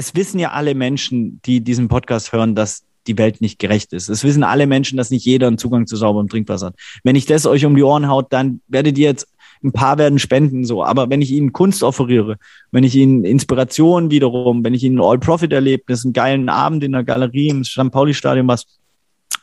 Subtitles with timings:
[0.00, 4.08] es wissen ja alle Menschen, die diesen Podcast hören, dass die Welt nicht gerecht ist.
[4.08, 6.74] Es wissen alle Menschen, dass nicht jeder einen Zugang zu sauberem Trinkwasser hat.
[7.04, 9.28] Wenn ich das euch um die Ohren haut, dann werdet ihr jetzt
[9.62, 10.82] ein paar werden spenden, so.
[10.82, 12.38] Aber wenn ich ihnen Kunst offeriere,
[12.72, 17.50] wenn ich ihnen Inspiration wiederum, wenn ich ihnen All-Profit-Erlebnis, einen geilen Abend in der Galerie
[17.50, 17.90] im St.
[17.90, 18.64] Pauli-Stadion, was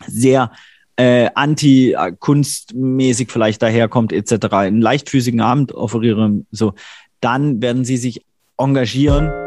[0.08, 0.52] sehr
[0.96, 6.74] äh, anti-kunstmäßig vielleicht daherkommt, etc., einen leichtfüßigen Abend offeriere, so,
[7.22, 8.26] dann werden sie sich
[8.58, 9.47] engagieren.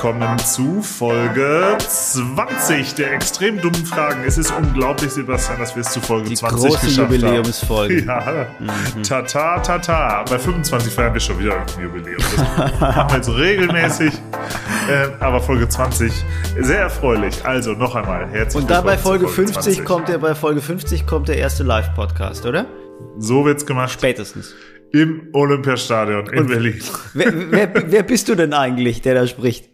[0.00, 4.22] Willkommen zu Folge 20 der extrem dummen Fragen.
[4.24, 8.06] Es ist unglaublich, Sebastian, dass wir es zu Folge Die 20 große geschafft Jubiläumsfolge.
[8.06, 8.46] haben.
[8.60, 10.24] Ja, tata, tata.
[10.30, 12.16] Bei 25 feiern wir schon wieder ein Jubiläum.
[12.16, 14.12] Das machen wir jetzt regelmäßig.
[14.88, 16.10] Äh, aber Folge 20,
[16.60, 17.44] sehr erfreulich.
[17.44, 19.84] Also noch einmal herzlich Und da bei zu Folge 50 20.
[19.84, 22.64] kommt der, bei Folge 50 kommt der erste Live-Podcast, oder?
[23.18, 23.92] So wird's gemacht.
[23.92, 24.54] Spätestens.
[24.94, 26.80] Im Olympiastadion in Berlin.
[27.12, 29.68] Wer, wer, wer bist du denn eigentlich, der da spricht?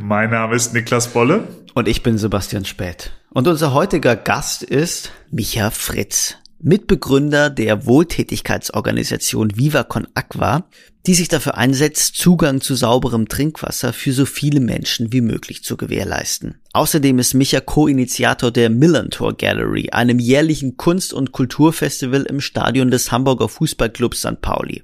[0.00, 1.48] Mein Name ist Niklas Bolle.
[1.74, 3.12] Und ich bin Sebastian Späth.
[3.30, 10.64] Und unser heutiger Gast ist Micha Fritz, Mitbegründer der Wohltätigkeitsorganisation Viva Con Aqua,
[11.06, 15.76] die sich dafür einsetzt, Zugang zu sauberem Trinkwasser für so viele Menschen wie möglich zu
[15.76, 16.56] gewährleisten.
[16.72, 23.12] Außerdem ist Micha Co-Initiator der Millantor Gallery, einem jährlichen Kunst- und Kulturfestival im Stadion des
[23.12, 24.40] Hamburger Fußballclubs St.
[24.42, 24.82] Pauli.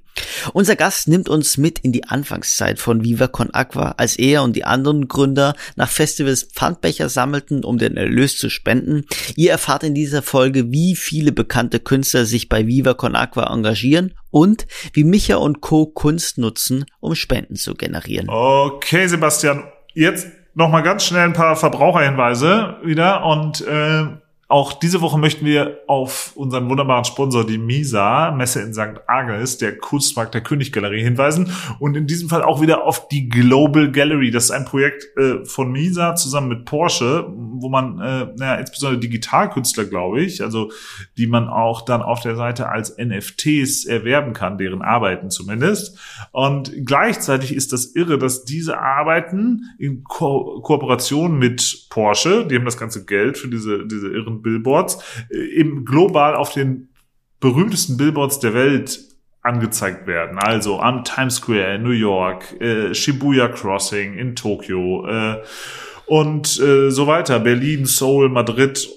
[0.52, 4.54] Unser Gast nimmt uns mit in die Anfangszeit von Viva Con Aqua, als er und
[4.54, 9.04] die anderen Gründer nach Festivals Pfandbecher sammelten, um den Erlös zu spenden.
[9.36, 14.14] Ihr erfahrt in dieser Folge, wie viele bekannte Künstler sich bei Viva Con Aqua engagieren
[14.32, 15.86] und wie Micha und Co.
[15.86, 18.28] Kunst nutzen, um Spenden zu generieren.
[18.28, 24.06] Okay, Sebastian, jetzt noch mal ganz schnell ein paar Verbraucherhinweise wieder und äh,
[24.52, 29.00] auch diese Woche möchten wir auf unseren wunderbaren Sponsor, die Misa, Messe in St.
[29.06, 31.50] Agnes, der Kunstmarkt der Königgalerie, hinweisen.
[31.78, 34.30] Und in diesem Fall auch wieder auf die Global Gallery.
[34.30, 39.00] Das ist ein Projekt äh, von Misa zusammen mit Porsche, wo man, äh, naja, insbesondere
[39.00, 40.70] Digitalkünstler, glaube ich, also
[41.16, 45.98] die man auch dann auf der Seite als NFTs erwerben kann, deren Arbeiten zumindest.
[46.30, 52.66] Und gleichzeitig ist das irre, dass diese Arbeiten in Ko Kooperation mit Porsche, die haben
[52.66, 54.98] das ganze Geld für diese, diese irren Billboards,
[55.30, 56.88] äh, eben global auf den
[57.40, 59.00] berühmtesten Billboards der Welt
[59.42, 60.38] angezeigt werden.
[60.38, 65.42] Also am Times Square in New York, äh, Shibuya Crossing in Tokio äh,
[66.06, 67.40] und äh, so weiter.
[67.40, 68.88] Berlin, Seoul, Madrid.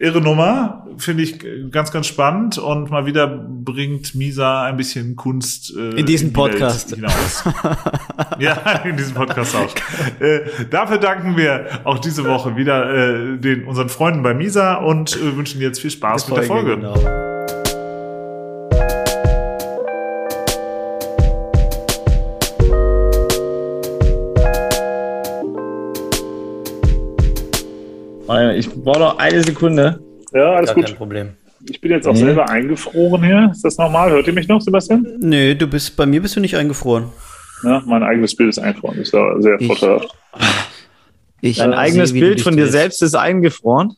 [0.00, 5.76] Irre Nummer, finde ich ganz, ganz spannend und mal wieder bringt Misa ein bisschen Kunst
[5.76, 6.94] äh, In diesen die Welt Podcast.
[6.94, 7.44] hinaus.
[8.38, 9.74] ja, in diesem Podcast auch.
[10.20, 10.40] äh,
[10.70, 15.36] dafür danken wir auch diese Woche wieder äh, den unseren Freunden bei Misa und äh,
[15.36, 16.76] wünschen jetzt viel Spaß mit der Folge.
[16.76, 17.29] Genau.
[28.56, 30.00] Ich brauche noch eine Sekunde.
[30.32, 30.84] Ja, alles Gar gut.
[30.86, 31.28] kein Problem.
[31.68, 32.18] Ich bin jetzt auch Mhm.
[32.18, 33.50] selber eingefroren hier.
[33.52, 34.10] Ist das normal?
[34.10, 35.06] Hört ihr mich noch, Sebastian?
[35.20, 37.06] Nö, du bist, bei mir bist du nicht eingefroren.
[37.64, 38.96] Ja, mein eigenes Bild ist eingefroren.
[38.98, 40.14] Das ist ja sehr Ich- vorteilhaft.
[41.42, 42.72] Ich Dein eigenes Bild dich von dir drehst.
[42.72, 43.94] selbst ist eingefroren.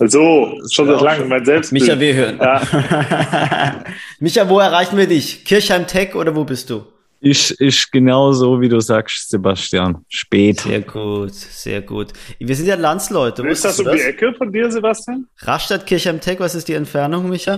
[0.00, 1.28] Also, schon seit langem.
[1.28, 1.82] Mein Selbstbild.
[1.84, 2.38] Micha, wir hören.
[2.40, 2.60] Ja,
[4.18, 5.44] Micha, wo erreichen wir dich?
[5.44, 6.82] Kirchheim Tech oder wo bist du?
[7.24, 10.04] Ist, ist genau so, wie du sagst, Sebastian.
[10.08, 10.60] Spät.
[10.60, 12.12] Sehr gut, sehr gut.
[12.38, 13.46] Wir sind ja Landsleute.
[13.48, 15.26] ist das um die Ecke von dir, Sebastian?
[15.38, 17.56] Rastatt, Kirchheim Tech, was ist die Entfernung, Micha?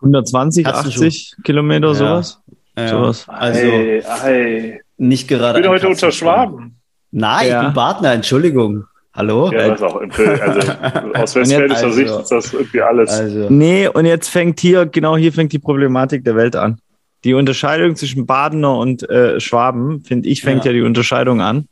[0.00, 1.94] 120, Hast du 80 Kilometer, Ja.
[1.94, 2.40] sowas.
[2.88, 3.24] Sowas.
[3.28, 4.80] Also Hey, hey.
[4.96, 5.60] nicht Ich gerade.
[5.60, 6.10] bin ein heute unter.
[6.10, 6.76] Schwaben.
[7.10, 7.60] Nein, Ja.
[7.60, 8.84] ich bin Partner, Entschuldigung.
[9.14, 9.52] Hallo?
[9.52, 10.00] Ja, was auch.
[10.00, 10.72] Also,
[11.14, 13.10] aus westfälischer also- Sicht ist das irgendwie alles.
[13.10, 16.78] Also, Nee, und jetzt fängt hier, genau hier fängt die Problematik der Welt an.
[17.24, 20.72] Die Unterscheidung zwischen Badener und äh, Schwaben, finde ich, fängt ja.
[20.72, 20.78] Ja.
[20.78, 21.68] die Unterscheidung an.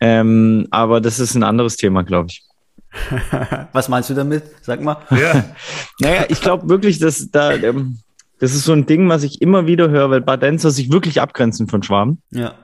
[0.00, 2.42] Ähm, aber das ist ein anderes Thema, glaube ich.
[3.72, 4.44] was meinst du damit?
[4.62, 4.98] Sag mal.
[5.10, 5.44] Ja.
[6.00, 7.98] Naja, ich glaube wirklich, dass da, ähm,
[8.40, 11.68] das ist so ein Ding, was ich immer wieder höre, weil Badenzer sich wirklich abgrenzen
[11.68, 12.20] von Schwaben.
[12.30, 12.54] Ja.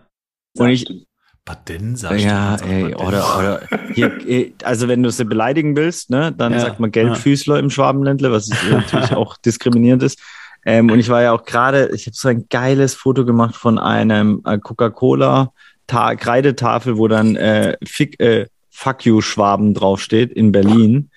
[0.58, 1.06] Und ich,
[1.44, 2.16] Badenser.
[2.16, 3.68] ja, ey, auch oder, Badenser.
[3.70, 7.58] oder, hier, äh, also wenn du sie beleidigen willst, ne, dann Ja, sagt man Gelbfüßler
[7.58, 10.20] im Schwabenländle, was natürlich auch diskriminierend ist.
[10.64, 13.78] Ähm, und ich war ja auch gerade, ich habe so ein geiles Foto gemacht von
[13.78, 15.52] einem äh, Coca-Cola
[15.86, 21.10] Ta Kreidetafel, wo dann äh, Fick, äh, Fuck you Schwaben draufsteht in Berlin.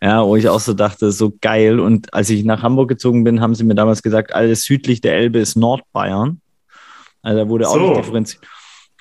[0.00, 1.80] Ja, wo ich auch so dachte, so geil.
[1.80, 5.14] Und als ich nach Hamburg gezogen bin, haben sie mir damals gesagt, alles südlich der
[5.16, 6.40] Elbe ist Nordbayern.
[7.22, 7.88] Also da wurde auch So.
[7.88, 8.42] nicht differenziert.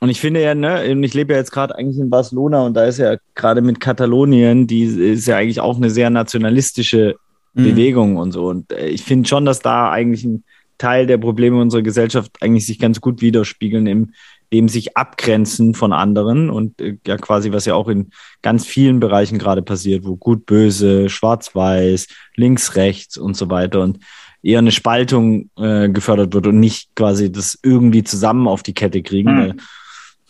[0.02, 2.86] und ich finde ja, ne, ich lebe ja jetzt gerade eigentlich in Barcelona und da
[2.86, 7.16] ist ja gerade mit Katalonien, die ist ja eigentlich auch eine sehr nationalistische
[7.58, 7.64] mhm.
[7.64, 8.48] Bewegung und so.
[8.48, 10.44] Und äh, ich finde schon, dass da eigentlich ein
[10.78, 14.12] Teil der Probleme unserer Gesellschaft eigentlich sich ganz gut widerspiegeln im
[14.54, 18.12] dem sich abgrenzen von anderen und äh, ja quasi, was ja auch in
[18.42, 24.00] ganz vielen Bereichen gerade passiert, wo gut, böse, schwarz-weiß, links, rechts und so weiter und
[24.42, 29.02] eher eine Spaltung äh, gefördert wird und nicht quasi das irgendwie zusammen auf die Kette
[29.04, 29.34] kriegen.
[29.34, 29.40] Mhm.
[29.40, 29.56] Weil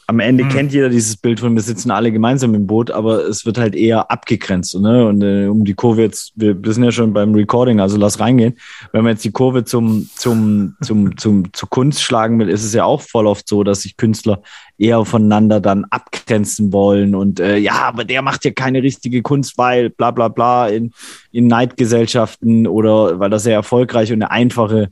[0.10, 0.50] am Ende mhm.
[0.50, 3.76] kennt jeder dieses Bild von, wir sitzen alle gemeinsam im Boot, aber es wird halt
[3.76, 4.80] eher abgegrenzt.
[4.80, 5.06] Ne?
[5.06, 8.22] Und äh, um die Kurve jetzt, wir, wir sind ja schon beim Recording, also lass
[8.22, 8.58] reingehen.
[8.94, 12.74] Wenn man jetzt die Kurve zum, zum, zum, zum, zu Kunst schlagen will, ist es
[12.74, 14.42] ja auch voll oft so, dass sich Künstler
[14.78, 19.58] eher voneinander dann abgrenzen wollen und äh, ja, aber der macht ja keine richtige Kunst,
[19.58, 20.92] weil bla bla bla in,
[21.32, 24.90] in Neidgesellschaften oder weil das sehr erfolgreich und eine einfache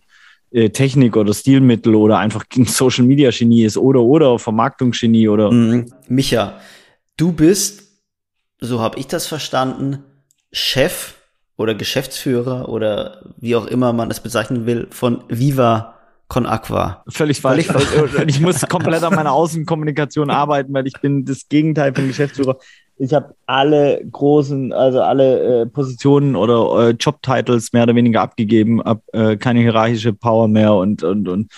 [0.55, 5.51] äh, Technik oder Stilmittel oder einfach Social Media Genie ist oder oder Vermarktungsgenie oder.
[5.51, 5.91] Mhm.
[6.07, 6.59] Micha,
[7.17, 7.83] du bist,
[8.59, 10.03] so habe ich das verstanden,
[10.53, 11.15] Chef
[11.57, 15.95] oder Geschäftsführer oder wie auch immer man es bezeichnen will von Viva
[16.27, 17.03] Con Aqua.
[17.09, 17.67] Völlig falsch.
[18.27, 22.57] ich muss komplett an meiner Außenkommunikation arbeiten, weil ich bin das Gegenteil von Geschäftsführer
[22.97, 28.81] ich habe alle großen, also alle äh, Positionen oder äh, Jobtitles mehr oder weniger abgegeben,
[28.83, 31.51] habe äh, keine hierarchische Power mehr und, und, und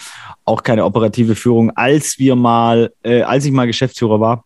[0.45, 1.72] auch keine operative Führung.
[1.72, 4.45] Als wir mal, äh, als ich mal Geschäftsführer war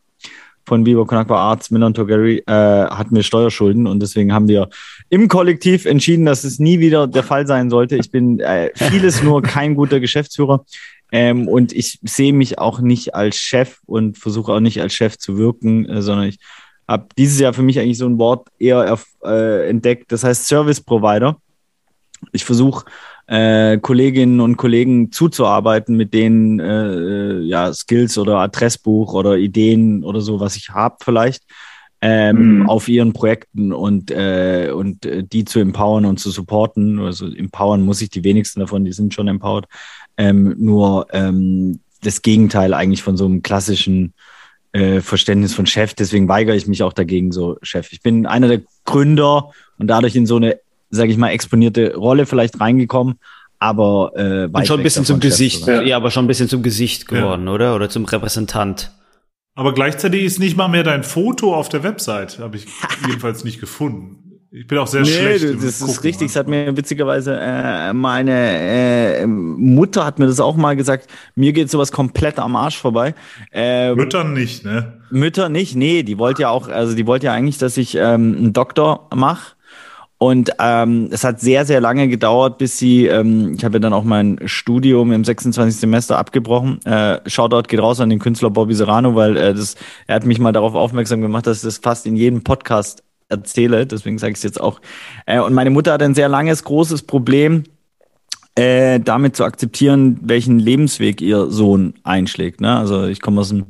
[0.66, 4.70] von Vivo Conakwa Arts, Milan Togeri, äh, hatten wir Steuerschulden und deswegen haben wir
[5.10, 7.96] im Kollektiv entschieden, dass es nie wieder der Fall sein sollte.
[7.96, 10.66] Ich bin äh, vieles nur kein guter Geschäftsführer.
[11.14, 15.18] Ähm, und ich sehe mich auch nicht als Chef und versuche auch nicht als Chef
[15.18, 16.40] zu wirken, äh, sondern ich
[16.88, 20.82] habe dieses Jahr für mich eigentlich so ein Wort eher äh, entdeckt, das heißt Service
[20.82, 21.38] Provider.
[22.32, 22.86] Ich versuche
[23.28, 30.22] äh, Kolleginnen und Kollegen zuzuarbeiten, mit denen äh, ja Skills oder Adressbuch oder Ideen oder
[30.22, 31.44] so, was ich habe vielleicht.
[32.04, 32.68] Ähm, mhm.
[32.68, 36.98] auf ihren Projekten und, äh, und äh, die zu empowern und zu supporten.
[36.98, 39.68] Also empowern muss ich die wenigsten davon, die sind schon empowered.
[40.18, 44.16] Ähm, nur ähm, das Gegenteil eigentlich von so einem klassischen
[44.74, 45.94] äh, Verständnis von Chef.
[45.94, 47.92] Deswegen weigere ich mich auch dagegen, so Chef.
[47.92, 50.60] Ich bin einer der Gründer und dadurch in so eine,
[50.90, 53.16] sage ich mal, exponierte Rolle vielleicht reingekommen.
[53.60, 55.82] Aber äh, und schon ein bisschen zum Gesicht, ja.
[55.82, 55.98] ja.
[55.98, 57.54] aber schon ein bisschen zum Gesicht geworden, ja.
[57.54, 57.76] oder?
[57.76, 58.92] Oder zum Repräsentant.
[59.54, 62.66] Aber gleichzeitig ist nicht mal mehr dein Foto auf der Website, habe ich
[63.06, 64.21] jedenfalls nicht gefunden.
[64.54, 65.44] Ich bin auch sehr nee, schlecht.
[65.46, 66.28] Du, das ist richtig.
[66.30, 68.32] Es hat mir witzigerweise äh, meine
[69.22, 71.08] äh, Mutter hat mir das auch mal gesagt.
[71.36, 73.16] Mir geht sowas komplett am Arsch vorbei.
[73.54, 75.00] Äh, Müttern nicht, ne?
[75.10, 76.04] Mütter nicht, nee.
[76.04, 79.54] Die wollte ja auch, also die wollte ja eigentlich, dass ich ähm, einen Doktor mache.
[80.18, 83.94] Und ähm, es hat sehr, sehr lange gedauert, bis sie, ähm, ich habe ja dann
[83.94, 85.80] auch mein Studium im 26.
[85.80, 86.80] Semester abgebrochen.
[86.86, 89.76] Äh, Shoutout geht raus an den Künstler Bobby Serrano, weil äh, das,
[90.08, 94.18] er hat mich mal darauf aufmerksam gemacht, dass das fast in jedem Podcast erzähle, deswegen
[94.18, 94.82] sage ich es jetzt auch.
[95.26, 97.64] Äh, und meine Mutter hat ein sehr langes, großes Problem,
[98.56, 102.60] äh, damit zu akzeptieren, welchen Lebensweg ihr Sohn einschlägt.
[102.60, 102.78] Ne?
[102.78, 103.66] Also ich komme aus dem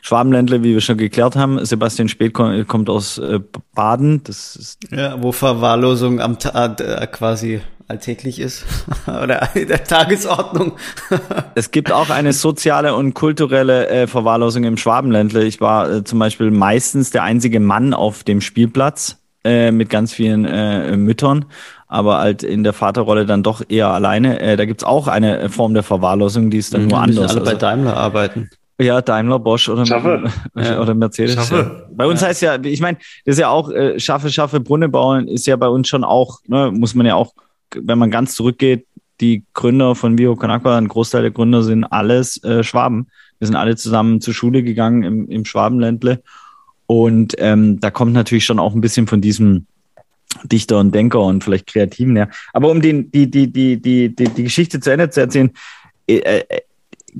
[0.00, 1.62] Schwabenländle, wie wir schon geklärt haben.
[1.64, 3.40] Sebastian Speth kommt aus äh,
[3.74, 4.22] Baden.
[4.24, 8.64] Das ist ja, wo Verwahrlosung am Tag äh, quasi alltäglich ist
[9.06, 10.72] oder der Tagesordnung.
[11.54, 15.44] es gibt auch eine soziale und kulturelle äh, Verwahrlosung im Schwabenländle.
[15.44, 20.12] Ich war äh, zum Beispiel meistens der einzige Mann auf dem Spielplatz äh, mit ganz
[20.12, 21.46] vielen äh, Müttern,
[21.88, 24.40] aber halt in der Vaterrolle dann doch eher alleine.
[24.40, 27.30] Äh, da gibt's auch eine Form der Verwahrlosung, die ist dann mhm, nur anders.
[27.32, 28.50] Alle bei also Daimler arbeiten.
[28.80, 29.82] Ja, Daimler, Bosch oder,
[30.54, 31.34] oder Mercedes.
[31.34, 31.88] Schaffe.
[31.92, 32.28] Bei uns ja.
[32.28, 35.56] heißt ja, ich meine, das ist ja auch, äh, schaffe, schaffe, Brunne bauen, ist ja
[35.56, 37.32] bei uns schon auch, ne, muss man ja auch
[37.80, 38.86] wenn man ganz zurückgeht,
[39.20, 43.08] die Gründer von Vivo Conakwa, ein Großteil der Gründer sind alles äh, Schwaben.
[43.38, 46.22] Wir sind alle zusammen zur Schule gegangen im, im Schwabenländle.
[46.86, 49.66] Und ähm, da kommt natürlich schon auch ein bisschen von diesem
[50.44, 52.28] Dichter und Denker und vielleicht Kreativen her.
[52.52, 55.50] Aber um den, die, die, die, die, die, die Geschichte zu Ende zu erzählen,
[56.06, 56.60] äh, äh,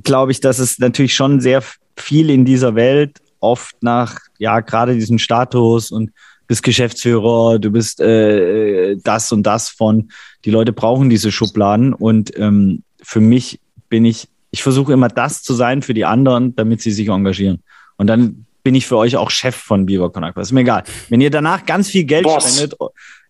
[0.03, 1.63] glaube ich, dass es natürlich schon sehr
[1.95, 6.11] viel in dieser Welt oft nach, ja, gerade diesem Status und
[6.53, 10.11] bist Geschäftsführer, du bist äh, das und das von,
[10.45, 15.41] die Leute brauchen diese Schubladen und ähm, für mich bin ich, ich versuche immer das
[15.41, 17.63] zu sein für die anderen, damit sie sich engagieren.
[17.97, 20.37] Und dann bin ich für euch auch Chef von Beaver Connect.
[20.37, 20.83] Ist mir egal.
[21.09, 22.55] Wenn ihr danach ganz viel Geld Boss.
[22.55, 22.77] spendet,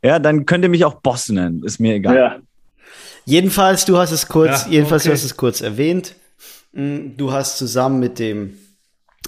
[0.04, 1.64] ja, dann könnt ihr mich auch Boss nennen.
[1.64, 2.16] Ist mir egal.
[2.18, 2.40] Ja.
[3.24, 5.12] Jedenfalls, du hast es kurz, ja, jedenfalls, okay.
[5.12, 6.16] du hast es kurz erwähnt.
[6.74, 8.58] Mm, du hast zusammen mit dem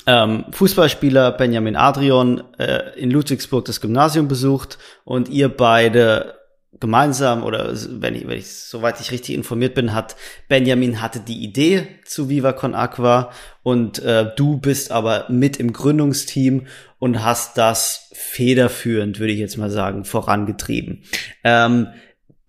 [0.07, 6.35] ähm, Fußballspieler Benjamin Adrian äh, in Ludwigsburg das Gymnasium besucht und ihr beide
[6.79, 10.15] gemeinsam oder wenn ich, wenn ich, soweit ich richtig informiert bin, hat
[10.49, 13.31] Benjamin hatte die Idee zu Viva Con Aqua
[13.63, 16.67] und äh, du bist aber mit im Gründungsteam
[16.99, 21.03] und hast das federführend, würde ich jetzt mal sagen, vorangetrieben.
[21.43, 21.87] Ähm,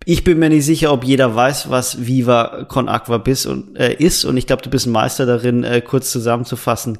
[0.09, 3.93] ich bin mir nicht sicher, ob jeder weiß, was Viva Con Aqua bis und, äh,
[3.93, 4.23] ist.
[4.23, 6.99] Und ich glaube, du bist ein Meister darin, äh, kurz zusammenzufassen,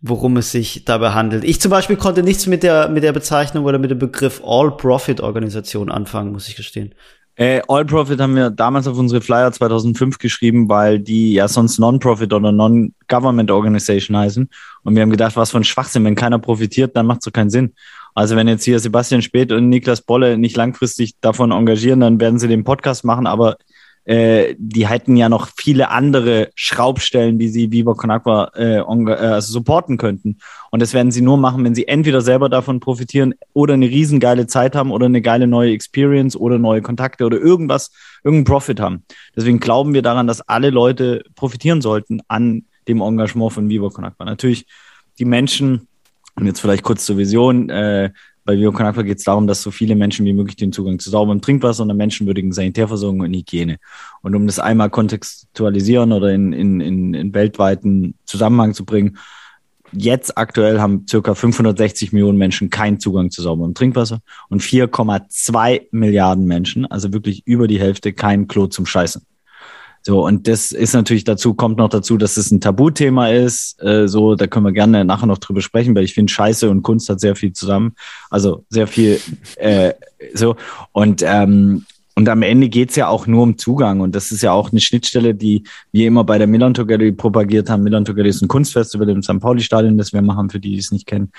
[0.00, 1.44] worum es sich dabei handelt.
[1.44, 5.90] Ich zum Beispiel konnte nichts mit der, mit der Bezeichnung oder mit dem Begriff All-Profit-Organisation
[5.90, 6.94] anfangen, muss ich gestehen.
[7.36, 11.78] Äh, All Profit haben wir damals auf unsere Flyer 2005 geschrieben, weil die ja sonst
[11.78, 14.48] Non-Profit oder Non-Government Organization heißen.
[14.84, 17.32] Und wir haben gedacht, was für ein Schwachsinn, wenn keiner profitiert, dann macht es doch
[17.32, 17.74] keinen Sinn.
[18.14, 22.38] Also wenn jetzt hier Sebastian Speth und Niklas Bolle nicht langfristig davon engagieren, dann werden
[22.38, 23.56] sie den Podcast machen, aber
[24.04, 28.82] äh, die hätten ja noch viele andere Schraubstellen, die sie Viva Con Aqua äh, äh,
[28.82, 30.38] also supporten könnten.
[30.70, 34.46] Und das werden sie nur machen, wenn sie entweder selber davon profitieren oder eine riesengeile
[34.46, 37.92] Zeit haben oder eine geile neue Experience oder neue Kontakte oder irgendwas,
[38.22, 39.04] irgendeinen Profit haben.
[39.34, 44.04] Deswegen glauben wir daran, dass alle Leute profitieren sollten an dem Engagement von Viva Con
[44.04, 44.24] Aqua.
[44.26, 44.66] Natürlich
[45.18, 45.88] die Menschen,
[46.36, 47.70] und jetzt vielleicht kurz zur Vision.
[47.70, 48.10] Äh,
[48.44, 50.98] bei Vivo Con Aqua geht es darum, dass so viele Menschen wie möglich den Zugang
[50.98, 53.78] zu sauberem Trinkwasser und einer menschenwürdigen Sanitärversorgung und Hygiene.
[54.22, 59.16] Und um das einmal kontextualisieren oder in, in, in, in weltweiten Zusammenhang zu bringen,
[59.92, 66.44] jetzt aktuell haben circa 560 Millionen Menschen keinen Zugang zu sauberem Trinkwasser und 4,2 Milliarden
[66.44, 69.22] Menschen, also wirklich über die Hälfte, kein Klo zum Scheißen.
[70.06, 73.82] So, und das ist natürlich dazu, kommt noch dazu, dass es ein Tabuthema ist.
[73.82, 76.82] Äh, so, da können wir gerne nachher noch drüber sprechen, weil ich finde, Scheiße und
[76.82, 77.94] Kunst hat sehr viel zusammen.
[78.28, 79.18] Also sehr viel
[79.56, 79.94] äh,
[80.34, 80.56] so.
[80.92, 84.00] Und ähm, und am Ende geht's ja auch nur um Zugang.
[84.00, 87.68] Und das ist ja auch eine Schnittstelle, die wir immer bei der Millantor Gallery propagiert
[87.68, 87.82] haben.
[87.82, 89.40] Millantor Gallery ist ein Kunstfestival im St.
[89.40, 91.32] Pauli-Stadion, das wir machen, für die, die es nicht kennen.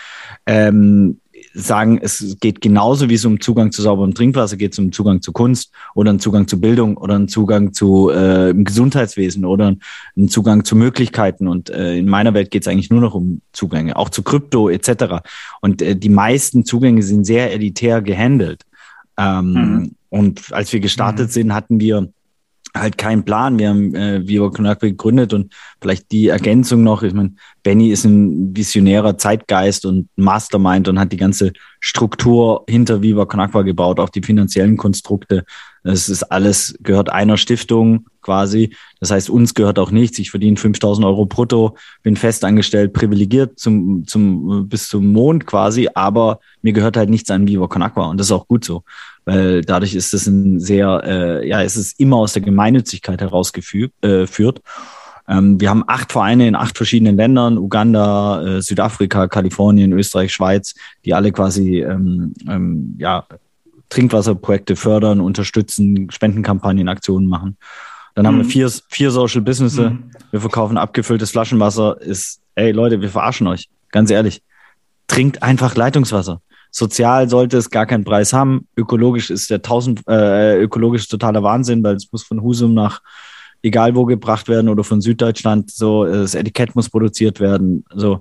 [0.45, 1.21] Ähm,
[1.55, 5.21] sagen, es geht genauso wie es um Zugang zu sauberem Trinkwasser geht, es um Zugang
[5.21, 9.75] zu Kunst oder einen Zugang zu Bildung oder einen Zugang zu äh, im Gesundheitswesen oder
[10.15, 11.47] einen Zugang zu Möglichkeiten.
[11.47, 14.69] Und äh, in meiner Welt geht es eigentlich nur noch um Zugänge, auch zu Krypto
[14.69, 15.25] etc.
[15.61, 18.63] Und äh, die meisten Zugänge sind sehr elitär gehandelt.
[19.17, 19.95] Ähm, mhm.
[20.09, 21.31] Und als wir gestartet mhm.
[21.31, 22.09] sind, hatten wir
[22.75, 23.57] halt keinen Plan.
[23.57, 27.03] Wir haben äh, Viva Aqua gegründet und vielleicht die Ergänzung noch.
[27.03, 33.01] Ich meine, Benny ist ein visionärer Zeitgeist und Mastermind und hat die ganze Struktur hinter
[33.01, 35.45] Viva Aqua gebaut, auch die finanziellen Konstrukte.
[35.83, 38.75] Das ist alles, gehört einer Stiftung quasi.
[38.99, 40.17] Das heißt, uns gehört auch nichts.
[40.17, 46.39] Ich verdiene 5000 Euro brutto, bin festangestellt, privilegiert zum, zum, bis zum Mond quasi, aber
[46.63, 48.83] mir gehört halt nichts an Viva Con Aqua und das ist auch gut so
[49.25, 53.91] weil dadurch ist es ein sehr, äh, ja, es ist immer aus der Gemeinnützigkeit herausgeführt.
[54.01, 54.61] Äh, führt.
[55.27, 60.75] Ähm, wir haben acht Vereine in acht verschiedenen Ländern, Uganda, äh, Südafrika, Kalifornien, Österreich, Schweiz,
[61.03, 63.25] die alle quasi ähm, ähm, ja,
[63.89, 67.57] Trinkwasserprojekte fördern, unterstützen, Spendenkampagnen, Aktionen machen.
[68.13, 68.27] Dann mhm.
[68.27, 68.49] haben wir mhm.
[68.49, 69.91] vier, vier Social Businesses.
[69.91, 70.11] Mhm.
[70.31, 71.99] Wir verkaufen abgefülltes Flaschenwasser.
[72.01, 73.69] Ist, ey Leute, wir verarschen euch.
[73.91, 74.43] Ganz ehrlich.
[75.07, 76.41] Trinkt einfach Leitungswasser.
[76.77, 78.67] Sozial sollte es gar keinen Preis haben.
[78.75, 83.01] Ökologisch ist der tausend, äh, ökologisch totaler Wahnsinn, weil es muss von Husum nach
[83.63, 85.71] egal wo gebracht werden oder von Süddeutschland.
[85.71, 87.85] So, das Etikett muss produziert werden.
[87.93, 88.19] So,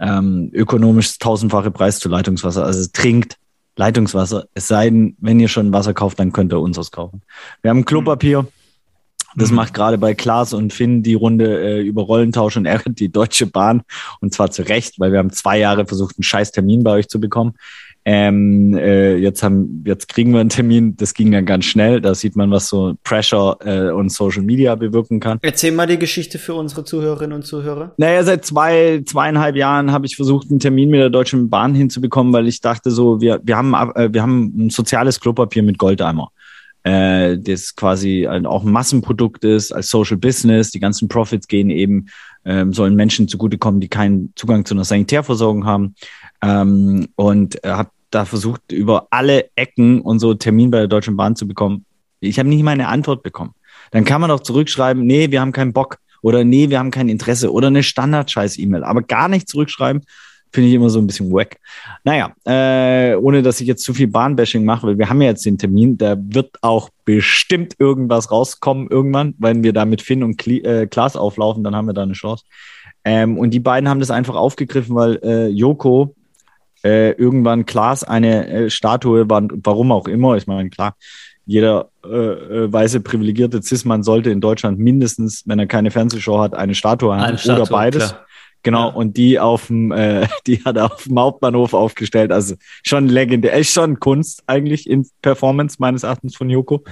[0.00, 2.64] ähm, ökonomisch tausendfache Preis zu Leitungswasser.
[2.64, 3.36] Also trinkt
[3.76, 4.46] Leitungswasser.
[4.54, 7.20] Es sei denn, wenn ihr schon Wasser kauft, dann könnt ihr unseres kaufen.
[7.60, 8.46] Wir haben Klopapier.
[9.36, 9.56] Das mhm.
[9.56, 13.46] macht gerade bei Klaas und Finn die Runde äh, über Rollentausch und ärgert die Deutsche
[13.46, 13.82] Bahn.
[14.20, 17.08] Und zwar zu Recht, weil wir haben zwei Jahre versucht, einen scheiß Termin bei euch
[17.08, 17.54] zu bekommen.
[18.04, 20.96] Ähm, äh, jetzt haben, jetzt kriegen wir einen Termin.
[20.96, 22.00] Das ging dann ganz schnell.
[22.00, 25.38] Da sieht man, was so Pressure äh, und Social Media bewirken kann.
[25.42, 27.92] Erzähl mal die Geschichte für unsere Zuhörerinnen und Zuhörer.
[27.98, 32.32] Naja, seit zwei, zweieinhalb Jahren habe ich versucht, einen Termin mit der Deutschen Bahn hinzubekommen,
[32.32, 36.30] weil ich dachte so, wir, wir haben, äh, wir haben ein soziales Klopapier mit Goldeimer
[36.82, 40.70] äh, das quasi auch ein Massenprodukt ist, als Social Business.
[40.70, 42.06] Die ganzen Profits gehen eben,
[42.44, 45.94] ähm, sollen Menschen zugutekommen, die keinen Zugang zu einer Sanitärversorgung haben.
[46.42, 51.16] Ähm, und äh, habe da versucht, über alle Ecken und so Termin bei der Deutschen
[51.16, 51.84] Bahn zu bekommen.
[52.20, 53.54] Ich habe nicht mal eine Antwort bekommen.
[53.92, 57.08] Dann kann man doch zurückschreiben, nee, wir haben keinen Bock oder nee, wir haben kein
[57.08, 60.02] Interesse oder eine Standard-Scheiß-E-Mail, aber gar nicht zurückschreiben,
[60.52, 61.56] finde ich immer so ein bisschen wack.
[62.04, 65.46] Naja, äh, ohne dass ich jetzt zu viel Bahnbashing mache, weil wir haben ja jetzt
[65.46, 70.36] den Termin, da wird auch bestimmt irgendwas rauskommen irgendwann, wenn wir da mit Finn und
[70.36, 72.44] Kli äh, Klaas auflaufen, dann haben wir da eine Chance.
[73.04, 76.14] Ähm, und die beiden haben das einfach aufgegriffen, weil äh, Joko
[76.84, 80.96] äh, irgendwann Klaas eine äh, Statue, war, warum auch immer, ich meine, klar,
[81.46, 86.54] jeder äh, äh, weiße privilegierte Cis-Mann sollte in Deutschland mindestens, wenn er keine Fernsehshow hat,
[86.54, 88.08] eine Statue haben eine Statue, oder beides.
[88.10, 88.26] Klar.
[88.62, 88.94] Genau, ja.
[88.94, 92.30] und die auf dem, äh, die hat er auf dem Hauptbahnhof aufgestellt.
[92.30, 96.84] Also schon legendär, ist schon Kunst eigentlich in Performance meines Erachtens von Joko.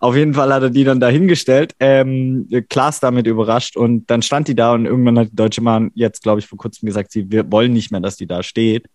[0.00, 4.48] Auf jeden Fall hat er die dann dahingestellt, ähm, Klaas damit überrascht und dann stand
[4.48, 7.30] die da und irgendwann hat die Deutsche Bahn jetzt, glaube ich, vor kurzem gesagt, sie
[7.30, 8.86] wir wollen nicht mehr, dass die da steht.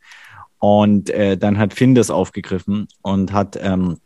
[0.59, 3.97] Und äh, dann hat Finn das aufgegriffen und hat ähm,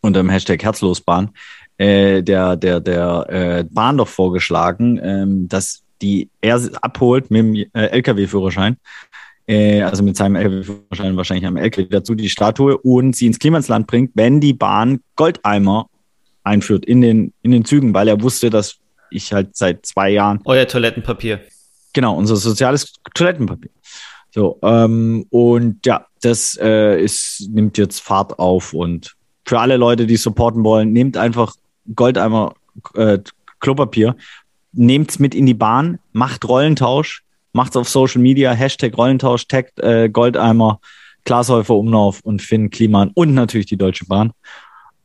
[0.00, 1.30] unter dem Hashtag Herzlosbahn
[1.78, 7.54] äh, der, der, der äh, Bahn doch vorgeschlagen, ähm, dass die er abholt mit dem
[7.54, 8.76] äh, Lkw-Führerschein,
[9.46, 13.86] äh, also mit seinem Lkw-Führerschein wahrscheinlich am Lkw dazu die Statue und sie ins Klimasland
[13.86, 15.86] bringt, wenn die Bahn Goldeimer
[16.42, 18.76] einführt in den, in den Zügen, weil er wusste, dass
[19.10, 20.40] ich halt seit zwei Jahren.
[20.44, 21.40] Euer Toilettenpapier.
[21.92, 23.70] Genau, unser soziales Toilettenpapier.
[24.32, 30.06] So, ähm, und ja, das äh, ist, nimmt jetzt Fahrt auf und für alle Leute,
[30.06, 31.56] die supporten wollen, nehmt einfach
[31.94, 32.54] Goldeimer
[32.94, 33.18] äh,
[33.58, 34.16] Klopapier,
[34.72, 40.08] nehmt's mit in die Bahn, macht Rollentausch, macht's auf Social Media, Hashtag Rollentausch, taggt äh,
[40.08, 40.80] Goldeimer,
[41.24, 44.32] Glashäufer Umlauf und Finn Kliman und natürlich die Deutsche Bahn.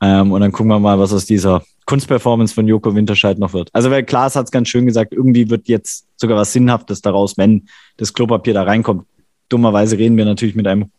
[0.02, 3.70] Ähm, und dann gucken wir mal, was aus dieser Kunstperformance von Joko Winterscheid noch wird.
[3.74, 7.38] Also, weil Klaas hat es ganz schön gesagt, irgendwie wird jetzt sogar was Sinnhaftes daraus,
[7.38, 7.68] wenn
[7.98, 9.06] das Klopapier da reinkommt.
[9.50, 10.92] Dummerweise reden wir natürlich mit einem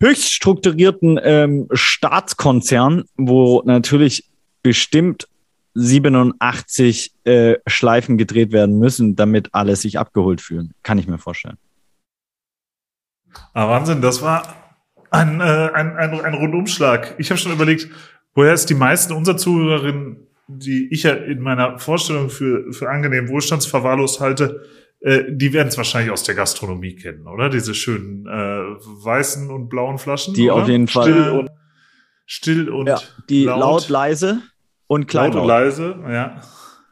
[0.00, 4.28] höchst strukturierten ähm, Staatskonzern, wo natürlich
[4.62, 5.28] bestimmt
[5.74, 10.74] 87 äh, Schleifen gedreht werden müssen, damit alle sich abgeholt fühlen.
[10.82, 11.56] Kann ich mir vorstellen.
[13.54, 14.42] Ah, Wahnsinn, das war
[15.10, 17.14] ein, äh, ein, ein, ein Rundumschlag.
[17.18, 17.88] Ich habe schon überlegt,
[18.34, 23.28] woher es die meisten unserer Zuhörerinnen, die ich ja in meiner Vorstellung für, für angenehm
[23.28, 24.66] wohlstandsverwahrlost halte,
[25.02, 27.48] äh, die werden es wahrscheinlich aus der Gastronomie kennen, oder?
[27.48, 30.34] Diese schönen äh, weißen und blauen Flaschen.
[30.34, 30.62] Die oder?
[30.62, 31.10] auf jeden Fall.
[31.10, 31.50] Still und,
[32.26, 34.42] still und ja, die laut, laut leise
[34.86, 35.34] und kleinlaut.
[35.34, 36.40] Laut und leise, ja.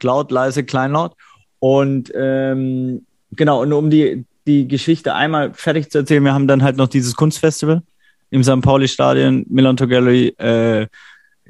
[0.03, 1.15] Laut, leise, kleinlaut.
[1.59, 6.63] Und ähm, genau, und um die, die Geschichte einmal fertig zu erzählen, wir haben dann
[6.63, 7.81] halt noch dieses Kunstfestival
[8.29, 8.61] im St.
[8.61, 10.87] Pauli-Stadion, Milanto Gallery, äh,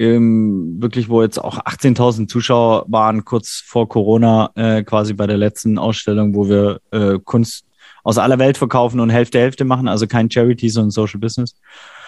[0.01, 5.37] ähm, wirklich, wo jetzt auch 18.000 Zuschauer waren, kurz vor Corona, äh, quasi bei der
[5.37, 7.65] letzten Ausstellung, wo wir äh, Kunst
[8.03, 11.55] aus aller Welt verkaufen und Hälfte Hälfte machen, also kein Charity, sondern Social Business.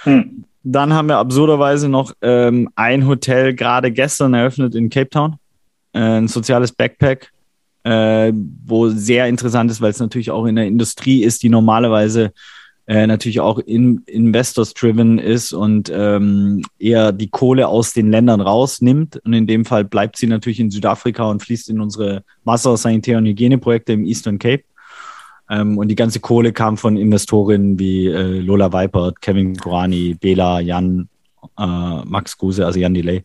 [0.04, 0.46] Hm.
[0.64, 5.36] Dann haben wir absurderweise noch ähm, ein Hotel gerade gestern eröffnet in Cape Town,
[5.94, 7.32] äh, ein soziales Backpack,
[7.84, 8.32] äh,
[8.66, 12.32] wo sehr interessant ist, weil es natürlich auch in der Industrie ist, die normalerweise
[12.86, 19.22] äh, natürlich auch in, investors-driven ist und ähm, eher die Kohle aus den Ländern rausnimmt.
[19.24, 23.18] Und in dem Fall bleibt sie natürlich in Südafrika und fließt in unsere Wasser-, Sanitär-
[23.20, 24.64] und Hygieneprojekte im Eastern Cape.
[25.50, 30.60] Ähm, und die ganze Kohle kam von Investorinnen wie äh, Lola Weipert, Kevin Kurani, Bela,
[30.60, 31.08] Jan,
[31.58, 33.24] äh, Max Guse, also Jan Delay.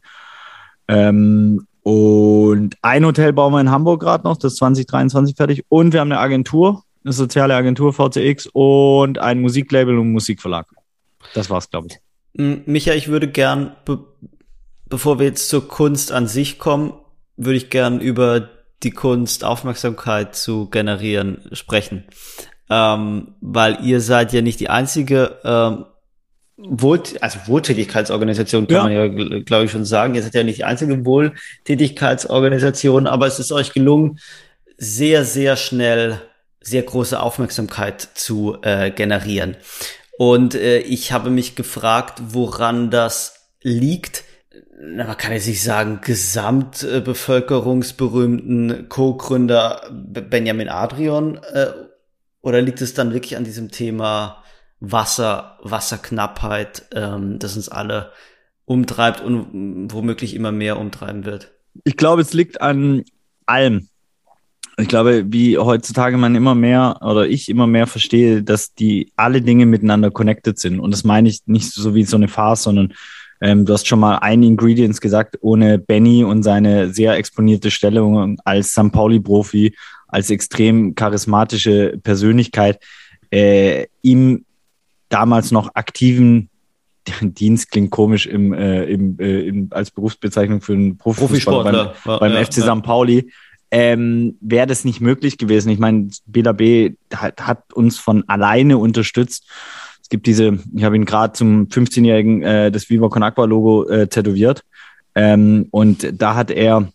[0.86, 5.64] Ähm, und ein Hotel bauen wir in Hamburg gerade noch, das ist 2023 fertig.
[5.68, 10.66] Und wir haben eine Agentur, eine soziale Agentur VCX und ein Musiklabel und Musikverlag.
[11.34, 11.98] Das war's, glaube ich.
[12.66, 13.98] Micha, ich würde gern, be
[14.86, 16.94] bevor wir jetzt zur Kunst an sich kommen,
[17.36, 18.48] würde ich gern über
[18.82, 22.04] die Kunst Aufmerksamkeit zu generieren sprechen.
[22.70, 25.84] Ähm, weil ihr seid ja nicht die einzige ähm,
[26.56, 29.06] Wohl, also Wohltätigkeitsorganisation kann ja.
[29.06, 30.14] man ja, glaube ich, schon sagen.
[30.14, 34.18] Ihr seid ja nicht die einzige Wohltätigkeitsorganisation, aber es ist euch gelungen,
[34.76, 36.20] sehr, sehr schnell
[36.60, 39.56] sehr große Aufmerksamkeit zu äh, generieren.
[40.18, 44.24] Und äh, ich habe mich gefragt, woran das liegt.
[44.80, 51.68] Na, man kann jetzt nicht sagen, gesamtbevölkerungsberühmten Co-Gründer Benjamin Adrian, äh,
[52.40, 54.42] oder liegt es dann wirklich an diesem Thema
[54.80, 58.12] Wasser, Wasserknappheit, ähm, das uns alle
[58.64, 61.52] umtreibt und womöglich immer mehr umtreiben wird?
[61.84, 63.04] Ich glaube, es liegt an
[63.46, 63.88] allem
[64.78, 69.42] ich glaube, wie heutzutage man immer mehr oder ich immer mehr verstehe, dass die alle
[69.42, 70.78] Dinge miteinander connected sind.
[70.78, 72.94] Und das meine ich nicht so wie so eine Farce, sondern
[73.40, 78.38] ähm, du hast schon mal ein Ingredients gesagt, ohne Benny und seine sehr exponierte Stellung
[78.44, 78.92] als St.
[78.92, 79.74] Pauli-Profi,
[80.06, 82.80] als extrem charismatische Persönlichkeit,
[83.30, 84.44] äh, ihm
[85.08, 86.50] damals noch aktiven
[87.20, 92.32] Dienst klingt komisch im, äh, im, äh, im, als Berufsbezeichnung für einen Profisportler beim, beim
[92.32, 92.76] ja, FC ja.
[92.76, 92.82] St.
[92.82, 93.30] Pauli
[93.70, 95.70] ähm, wäre das nicht möglich gewesen.
[95.70, 99.46] Ich meine, BLAB hat, hat uns von alleine unterstützt.
[100.02, 103.86] Es gibt diese, ich habe ihn gerade zum 15-jährigen äh, das Viva Con Aqua Logo
[103.88, 104.64] äh, tätowiert.
[105.14, 106.90] Ähm, und da hat er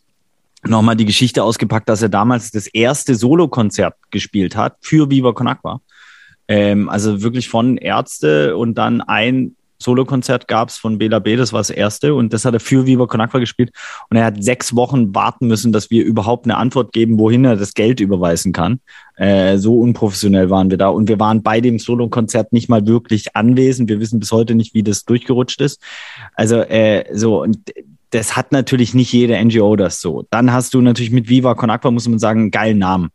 [0.64, 5.48] nochmal die Geschichte ausgepackt, dass er damals das erste Solokonzert gespielt hat für Viva Con
[5.48, 5.82] Aqua.
[6.48, 11.54] Ähm, also wirklich von Ärzte und dann ein Solokonzert gab es von Bela B, das
[11.54, 13.72] war das erste und das hat er für Viva Con Aqua gespielt
[14.10, 17.56] und er hat sechs Wochen warten müssen, dass wir überhaupt eine Antwort geben, wohin er
[17.56, 18.80] das Geld überweisen kann.
[19.16, 23.36] Äh, so unprofessionell waren wir da und wir waren bei dem Solokonzert nicht mal wirklich
[23.36, 23.90] anwesend.
[23.90, 25.82] Wir wissen bis heute nicht, wie das durchgerutscht ist.
[26.34, 27.60] Also äh, so und
[28.10, 30.26] das hat natürlich nicht jede NGO das so.
[30.30, 33.10] Dann hast du natürlich mit Viva Con Aqua, muss man sagen, einen geilen Namen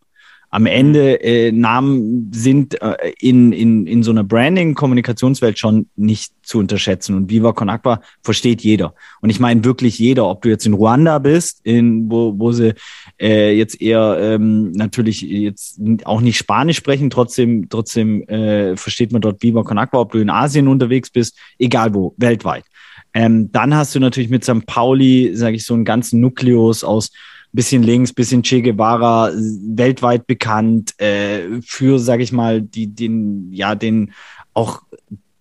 [0.50, 6.58] am Ende äh, Namen sind äh, in, in, in so einer Branding-Kommunikationswelt schon nicht zu
[6.58, 7.14] unterschätzen.
[7.14, 8.94] Und Viva Con Aqua versteht jeder.
[9.20, 12.74] Und ich meine wirklich jeder, ob du jetzt in Ruanda bist, in, wo, wo sie
[13.20, 19.20] äh, jetzt eher ähm, natürlich jetzt auch nicht Spanisch sprechen, trotzdem, trotzdem äh, versteht man
[19.20, 22.64] dort Viva Con Aqua, ob du in Asien unterwegs bist, egal wo, weltweit.
[23.12, 24.64] Ähm, dann hast du natürlich mit St.
[24.66, 27.10] Pauli, sage ich, so einen ganzen Nukleus aus
[27.52, 33.74] bisschen links, bisschen Che Guevara, weltweit bekannt äh, für, sage ich mal, die, den, ja,
[33.74, 34.12] den
[34.54, 34.82] auch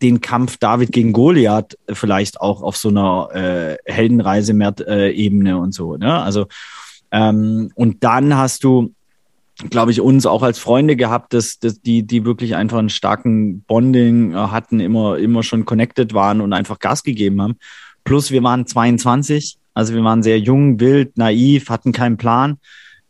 [0.02, 5.58] den Kampf David gegen Goliath vielleicht auch auf so einer äh, Heldenreise mehr äh, Ebene
[5.58, 5.98] und so.
[5.98, 6.22] Ne?
[6.22, 6.46] Also
[7.12, 8.94] ähm, und dann hast du,
[9.70, 13.62] glaube ich, uns auch als Freunde gehabt, dass, dass die, die wirklich einfach einen starken
[13.62, 17.56] Bonding äh, hatten, immer, immer schon connected waren und einfach Gas gegeben haben.
[18.04, 22.58] Plus wir waren 22 also wir waren sehr jung, wild, naiv, hatten keinen Plan.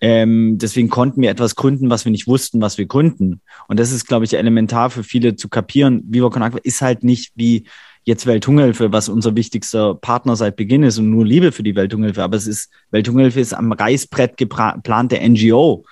[0.02, 3.40] Ähm, deswegen konnten wir etwas gründen, was wir nicht wussten, was wir gründen.
[3.70, 6.04] Und das ist, glaube ich, elementar für viele zu kapieren.
[6.10, 7.64] Viva Con Agua ist halt nicht wie
[8.04, 12.22] jetzt Welthungerhilfe, was unser wichtigster Partner seit Beginn ist und nur Liebe für die Welthungerhilfe.
[12.22, 15.86] Aber es ist, Welthungerhilfe ist am Reißbrett geplante NGO.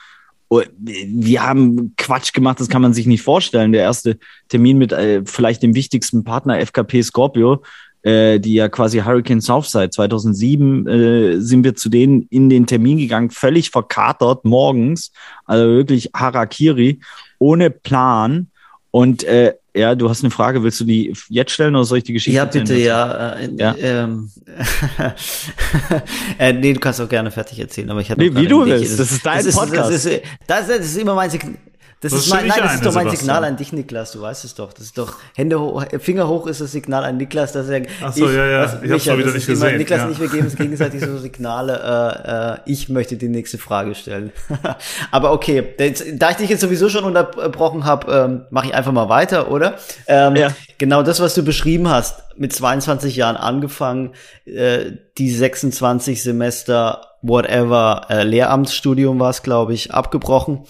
[0.49, 3.71] Oh, wir haben Quatsch gemacht, das kann man sich nicht vorstellen.
[3.71, 4.17] Der erste
[4.49, 7.63] Termin mit äh, vielleicht dem wichtigsten Partner FKP Scorpio
[8.05, 12.99] äh, die ja quasi Hurricane Southside 2007 äh, sind wir zu denen in den Termin
[12.99, 15.11] gegangen, völlig verkatert morgens,
[15.45, 16.99] also wirklich Harakiri,
[17.39, 18.47] ohne Plan.
[18.91, 22.03] Und äh, ja, du hast eine Frage, willst du die jetzt stellen oder soll ich
[22.03, 23.33] die Geschichte Ja, bitte, ja.
[23.33, 23.75] Äh, ja.
[23.77, 24.29] Ähm,
[26.39, 28.99] äh, nee, du kannst auch gerne fertig erzählen, aber ich habe nee, wie du willst.
[28.99, 29.91] Das, ist dein das Podcast.
[29.91, 31.55] Ist, das, ist, das, ist, das ist immer mein Signal.
[32.01, 33.15] Das, das ist mein, nein, das ist doch mein Sebastian.
[33.17, 34.11] Signal an dich, Niklas.
[34.11, 34.73] Du weißt es doch.
[34.73, 37.83] Das ist doch Hände hoch, Finger hoch ist das Signal an Niklas, dass er.
[38.03, 38.63] Ach so, ich, ja, ja.
[38.63, 39.69] Was, ich hab's mal wieder nicht gesehen.
[39.69, 40.05] Immer, Niklas ja.
[40.05, 42.59] und ich, wir geben uns gegenseitig so Signale.
[42.65, 44.31] Äh, äh, ich möchte die nächste Frage stellen.
[45.11, 49.07] Aber okay, da ich dich jetzt sowieso schon unterbrochen habe, ähm, mache ich einfach mal
[49.07, 49.75] weiter, oder?
[50.07, 50.49] Ähm, ja.
[50.77, 54.11] Genau das, was du beschrieben hast, mit 22 Jahren angefangen,
[54.45, 60.65] äh, die 26 Semester, whatever, äh, Lehramtsstudium war es, glaube ich, abgebrochen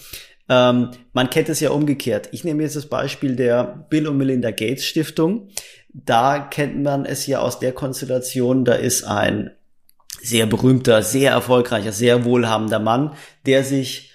[0.48, 2.28] ähm, man kennt es ja umgekehrt.
[2.32, 5.48] Ich nehme jetzt das Beispiel der Bill und Melinda Gates Stiftung.
[5.92, 9.50] Da kennt man es ja aus der Konstellation, da ist ein
[10.22, 13.14] sehr berühmter, sehr erfolgreicher, sehr wohlhabender Mann,
[13.46, 14.12] der sich,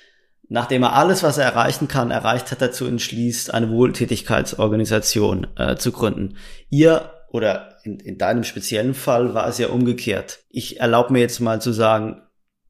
[0.48, 5.92] nachdem er alles, was er erreichen kann, erreicht hat, dazu entschließt, eine Wohltätigkeitsorganisation äh, zu
[5.92, 6.38] gründen.
[6.70, 10.40] Ihr oder in, in deinem speziellen Fall war es ja umgekehrt.
[10.50, 12.22] Ich erlaube mir jetzt mal zu sagen,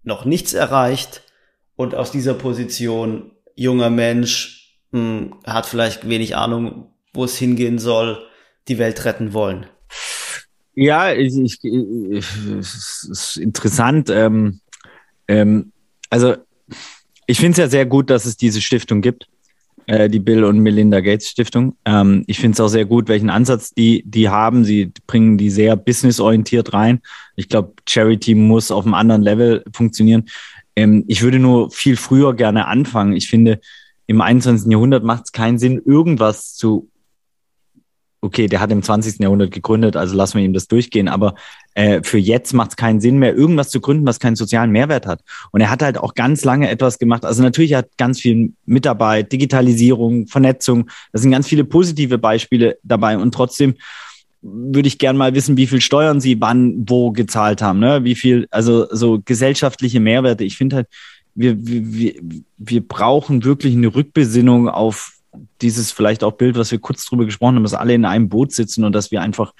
[0.03, 1.23] noch nichts erreicht
[1.75, 7.79] und aus dieser Position junger Mensch, mh, hm, hat vielleicht wenig Ahnung, wo es hingehen
[7.79, 8.25] soll,
[8.67, 9.65] die Welt retten wollen.
[10.73, 12.25] Ja, ich, ich, ich
[12.59, 14.09] es ist interessant.
[14.09, 14.61] Ähm,
[15.27, 15.71] ähm,
[16.09, 16.35] also
[17.27, 19.27] ich finde es ja sehr gut, dass es diese Stiftung gibt,
[19.87, 21.75] äh, die Bill und Melinda Gates Stiftung.
[21.85, 24.63] Ähm, ich finde es auch sehr gut, welchen Ansatz die, die haben.
[24.63, 27.01] Sie bringen die sehr businessorientiert rein.
[27.35, 30.29] Ich glaube, Charity muss auf einem anderen Level funktionieren.
[30.75, 33.13] Ähm, ich würde nur viel früher gerne anfangen.
[33.13, 33.59] Ich finde,
[34.07, 34.71] im 21.
[34.71, 36.89] Jahrhundert macht es keinen Sinn, irgendwas zu.
[38.23, 39.19] Okay, der hat im 20.
[39.19, 41.07] Jahrhundert gegründet, also lassen wir ihm das durchgehen.
[41.07, 41.33] Aber
[41.73, 45.07] äh, für jetzt macht es keinen Sinn mehr, irgendwas zu gründen, was keinen sozialen Mehrwert
[45.07, 45.23] hat.
[45.51, 47.25] Und er hat halt auch ganz lange etwas gemacht.
[47.25, 50.89] Also natürlich hat ganz viel Mitarbeit, Digitalisierung, Vernetzung.
[51.11, 53.17] Das sind ganz viele positive Beispiele dabei.
[53.17, 53.73] Und trotzdem
[54.41, 58.03] würde ich gern mal wissen, wie viel Steuern sie wann wo gezahlt haben, ne?
[58.03, 60.43] Wie viel, also so gesellschaftliche Mehrwerte.
[60.43, 60.87] Ich finde halt,
[61.35, 62.15] wir, wir,
[62.57, 65.13] wir brauchen wirklich eine Rückbesinnung auf
[65.61, 68.51] dieses vielleicht auch Bild, was wir kurz drüber gesprochen haben, dass alle in einem Boot
[68.51, 69.53] sitzen und dass wir einfach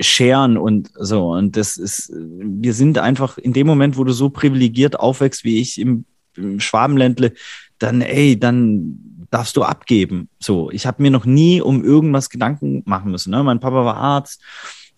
[0.00, 1.32] scheren und so.
[1.32, 5.60] Und das ist, wir sind einfach in dem Moment, wo du so privilegiert aufwächst wie
[5.60, 6.04] ich im,
[6.36, 7.32] im Schwabenländle,
[7.78, 8.98] dann, ey, dann
[9.32, 10.28] darfst du abgeben.
[10.38, 13.30] So, ich habe mir noch nie um irgendwas Gedanken machen müssen.
[13.30, 13.42] Ne?
[13.42, 14.42] Mein Papa war Arzt.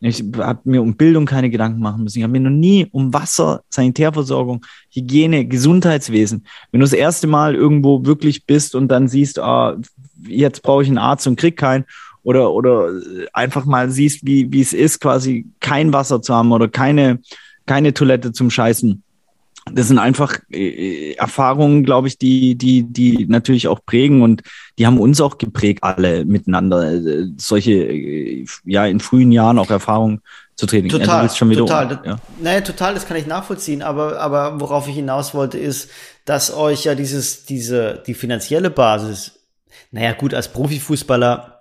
[0.00, 2.18] Ich habe mir um Bildung keine Gedanken machen müssen.
[2.18, 6.46] Ich habe mir noch nie um Wasser, Sanitärversorgung, Hygiene, Gesundheitswesen.
[6.72, 9.76] Wenn du das erste Mal irgendwo wirklich bist und dann siehst, ah,
[10.26, 11.86] jetzt brauche ich einen Arzt und krieg keinen,
[12.24, 12.90] oder, oder
[13.32, 17.20] einfach mal siehst, wie, wie es ist, quasi kein Wasser zu haben oder keine,
[17.66, 19.03] keine Toilette zum Scheißen
[19.72, 24.42] das sind einfach äh, Erfahrungen, glaube ich, die, die, die natürlich auch prägen und
[24.78, 26.92] die haben uns auch geprägt, alle miteinander.
[26.92, 30.20] Äh, solche, äh, ja, in frühen Jahren auch Erfahrungen
[30.56, 30.88] zu treten.
[30.88, 31.92] Total, ja, total.
[31.92, 32.16] Um, ja.
[32.40, 35.90] Naja, total, das kann ich nachvollziehen, aber, aber worauf ich hinaus wollte, ist,
[36.24, 39.32] dass euch ja dieses, diese, die finanzielle Basis,
[39.90, 41.53] naja, gut, als Profifußballer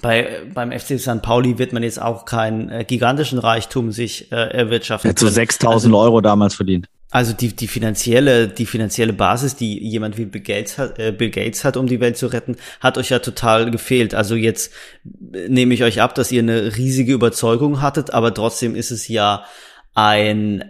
[0.00, 1.22] bei, beim FC St.
[1.22, 5.10] Pauli wird man jetzt auch keinen äh, gigantischen Reichtum sich äh, erwirtschaften.
[5.10, 6.88] Hätte so 6000 also, Euro damals verdient.
[7.10, 11.30] Also die, die finanzielle, die finanzielle Basis, die jemand wie Bill Gates hat, äh, Bill
[11.30, 14.14] Gates hat, um die Welt zu retten, hat euch ja total gefehlt.
[14.14, 14.72] Also jetzt
[15.04, 19.44] nehme ich euch ab, dass ihr eine riesige Überzeugung hattet, aber trotzdem ist es ja
[19.92, 20.64] ein,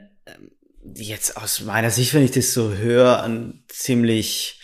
[0.96, 4.58] jetzt aus meiner Sicht, wenn ich das so höre, ein ziemlich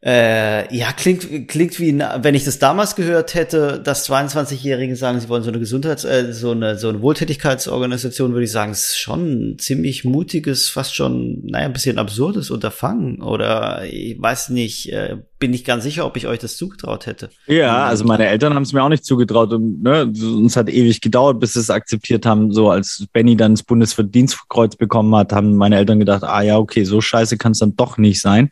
[0.00, 5.28] äh, ja, klingt, klingt wie, wenn ich das damals gehört hätte, dass 22-Jährige sagen, sie
[5.28, 9.54] wollen so eine Gesundheits-, äh, so eine, so eine Wohltätigkeitsorganisation, würde ich sagen, ist schon
[9.54, 13.22] ein ziemlich mutiges, fast schon, naja, ein bisschen absurdes Unterfangen.
[13.22, 17.30] Oder ich weiß nicht, äh, bin ich ganz sicher, ob ich euch das zugetraut hätte.
[17.46, 21.00] Ja, also meine Eltern haben es mir auch nicht zugetraut und ne, uns hat ewig
[21.00, 22.52] gedauert, bis sie es akzeptiert haben.
[22.52, 26.84] So als Benny dann das Bundesverdienstkreuz bekommen hat, haben meine Eltern gedacht, ah ja, okay,
[26.84, 28.50] so scheiße kann es dann doch nicht sein.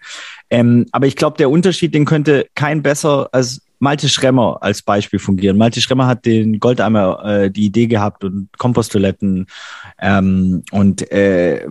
[0.50, 5.18] Ähm, aber ich glaube, der Unterschied, den könnte kein besser als Malte Schremmer als Beispiel
[5.18, 5.59] fungieren.
[5.59, 9.46] Malte Schremmer hat den Goldeimer äh, die Idee gehabt und Komposttoiletten
[10.00, 11.66] ähm, und äh,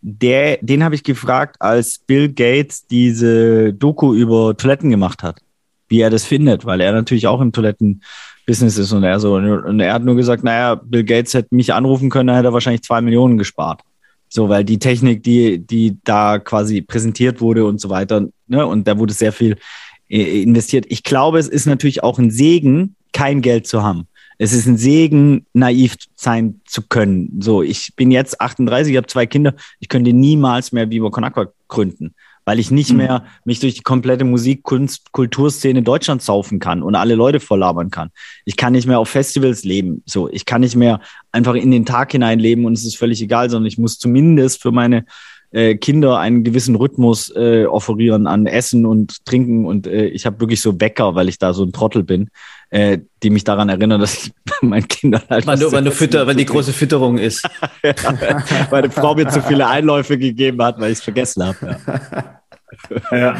[0.00, 5.40] der, den habe ich gefragt, als Bill Gates diese Doku über Toiletten gemacht hat,
[5.88, 9.80] wie er das findet, weil er natürlich auch im Toilettenbusiness ist und er so und
[9.80, 12.82] er hat nur gesagt, naja, Bill Gates hätte mich anrufen können, dann hätte er wahrscheinlich
[12.82, 13.82] zwei Millionen gespart.
[14.28, 18.86] So, weil die Technik, die, die da quasi präsentiert wurde und so weiter, ne, und
[18.86, 19.56] da wurde sehr viel
[20.08, 20.86] äh, investiert.
[20.88, 24.06] Ich glaube, es ist natürlich auch ein Segen, kein Geld zu haben.
[24.36, 27.40] Es ist ein Segen, naiv sein zu können.
[27.40, 31.24] So, ich bin jetzt 38, ich habe zwei Kinder, ich könnte niemals mehr Viva Con
[31.24, 32.14] Aqua gründen
[32.48, 32.96] weil ich nicht mhm.
[32.96, 37.90] mehr mich durch die komplette Musik, Kunst, Kulturszene Deutschlands saufen kann und alle Leute volllabern
[37.90, 38.08] kann.
[38.46, 40.02] Ich kann nicht mehr auf Festivals leben.
[40.06, 43.20] So, ich kann nicht mehr einfach in den Tag hinein leben und es ist völlig
[43.20, 45.04] egal, sondern ich muss zumindest für meine
[45.50, 50.40] äh, Kinder einen gewissen Rhythmus äh, offerieren an Essen und Trinken und äh, ich habe
[50.40, 52.30] wirklich so Wecker, weil ich da so ein Trottel bin,
[52.70, 54.32] äh, die mich daran erinnern, dass ich
[54.62, 57.48] meinen Kindern halt wenn du, wenn du fütter, wenn die große Fütterung ist,
[57.82, 57.94] ja,
[58.70, 61.78] meine Frau mir zu viele Einläufe gegeben hat, weil ich es vergessen habe.
[61.84, 62.34] Ja
[63.10, 63.36] ja.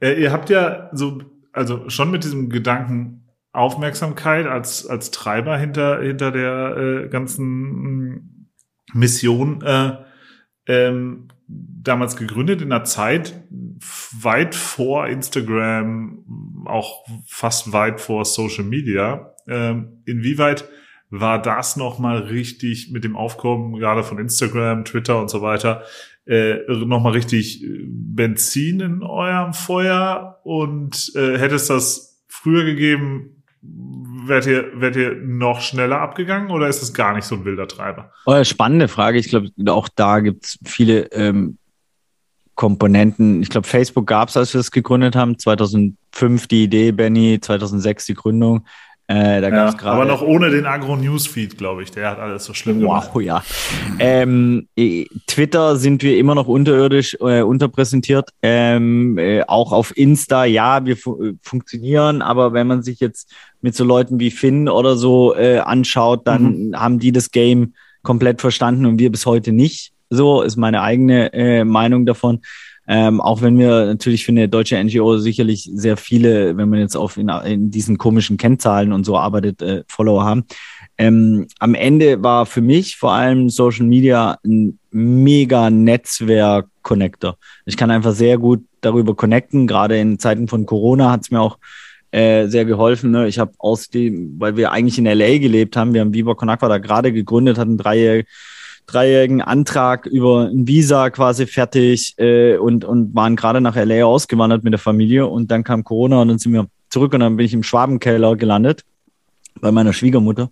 [0.00, 0.12] ja.
[0.12, 1.20] Ihr habt ja so,
[1.52, 8.48] also schon mit diesem Gedanken Aufmerksamkeit als, als Treiber hinter, hinter der äh, ganzen mm,
[8.94, 9.92] Mission äh,
[10.66, 13.44] ähm, damals gegründet in einer Zeit
[14.20, 19.34] weit vor Instagram, auch fast weit vor Social Media.
[19.46, 20.68] Ähm, inwieweit
[21.10, 25.84] war das nochmal richtig mit dem Aufkommen gerade von Instagram, Twitter und so weiter
[26.26, 33.42] äh, nochmal richtig äh, Benzin in eurem Feuer und äh, hätte es das früher gegeben,
[33.60, 37.68] wärt ihr, wärt ihr noch schneller abgegangen oder ist es gar nicht so ein wilder
[37.68, 38.10] Treiber?
[38.26, 39.18] Oh, spannende Frage.
[39.18, 41.58] Ich glaube, auch da gibt es viele ähm,
[42.54, 43.42] Komponenten.
[43.42, 45.38] Ich glaube, Facebook gab es, als wir es gegründet haben.
[45.38, 48.66] 2005 die Idee, Benny, 2006 die Gründung.
[49.06, 51.90] Äh, da ja, grade, aber noch ohne den Agro-Newsfeed, glaube ich.
[51.90, 53.10] Der hat alles so schlimm gemacht.
[53.12, 53.42] Wow, ja.
[53.98, 54.66] ähm,
[55.26, 58.30] Twitter sind wir immer noch unterirdisch äh, unterpräsentiert.
[58.42, 63.74] Ähm, äh, auch auf Insta, ja, wir fu funktionieren, aber wenn man sich jetzt mit
[63.74, 66.76] so Leuten wie Finn oder so äh, anschaut, dann mhm.
[66.80, 69.92] haben die das Game komplett verstanden und wir bis heute nicht.
[70.08, 72.40] So ist meine eigene äh, Meinung davon.
[72.86, 76.96] Ähm, auch wenn wir natürlich für eine deutsche NGO sicherlich sehr viele, wenn man jetzt
[76.96, 80.44] auf in, in diesen komischen Kennzahlen und so arbeitet, äh, Follower haben.
[80.98, 87.36] Ähm, am Ende war für mich vor allem Social Media ein mega Netzwerk-Connector.
[87.64, 89.66] Ich kann einfach sehr gut darüber connecten.
[89.66, 91.58] Gerade in Zeiten von Corona hat es mir auch
[92.12, 93.10] äh, sehr geholfen.
[93.10, 93.26] Ne?
[93.26, 96.48] Ich habe aus dem, weil wir eigentlich in LA gelebt haben, wir haben Viva Con
[96.48, 98.24] Aqua da gerade gegründet, hatten drei
[98.86, 104.64] dreijährigen Antrag über ein Visa quasi fertig äh, und, und waren gerade nach LA ausgewandert
[104.64, 107.46] mit der Familie und dann kam Corona und dann sind wir zurück und dann bin
[107.46, 108.84] ich im Schwabenkeller gelandet
[109.60, 110.50] bei meiner Schwiegermutter.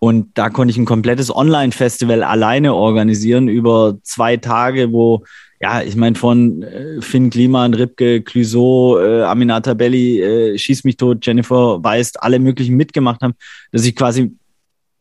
[0.00, 5.24] Und da konnte ich ein komplettes Online-Festival alleine organisieren über zwei Tage, wo,
[5.60, 10.96] ja, ich meine, von äh, Finn Kliman, Ripke, Clouseau, äh, Aminata Belli, äh, Schieß mich
[10.96, 13.34] tot, Jennifer Weist, alle möglichen mitgemacht haben,
[13.72, 14.32] dass ich quasi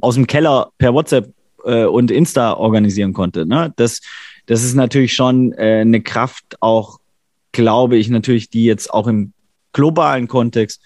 [0.01, 1.31] aus dem Keller per WhatsApp
[1.67, 3.45] äh, und Insta organisieren konnte.
[3.45, 3.73] Ne?
[3.75, 4.01] Das,
[4.45, 6.99] das ist natürlich schon äh, eine Kraft, auch
[7.51, 9.33] glaube ich natürlich, die jetzt auch im
[9.73, 10.81] globalen Kontext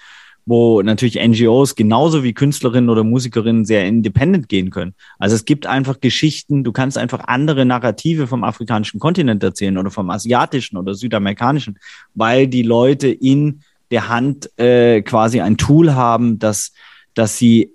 [0.45, 4.95] wo natürlich NGOs genauso wie Künstlerinnen oder Musikerinnen sehr independent gehen können.
[5.19, 9.91] Also es gibt einfach Geschichten, du kannst einfach andere Narrative vom afrikanischen Kontinent erzählen oder
[9.91, 11.77] vom asiatischen oder südamerikanischen,
[12.15, 16.73] weil die Leute in der Hand äh, quasi ein Tool haben, das,
[17.13, 17.71] dass sie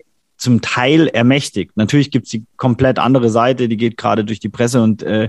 [0.46, 1.72] zum Teil ermächtigt.
[1.74, 5.28] Natürlich gibt es die komplett andere Seite, die geht gerade durch die Presse und äh,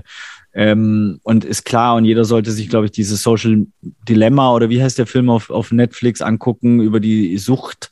[0.54, 3.66] ähm, und ist klar, und jeder sollte sich, glaube ich, dieses Social
[4.08, 7.90] Dilemma oder wie heißt der Film auf, auf Netflix angucken über die Sucht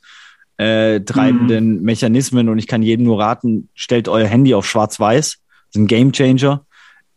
[0.55, 1.81] äh, treibenden mhm.
[1.81, 2.47] Mechanismen.
[2.47, 5.25] Und ich kann jedem nur raten, stellt euer Handy auf schwarz-weiß.
[5.25, 6.65] Das ist ein Game Changer.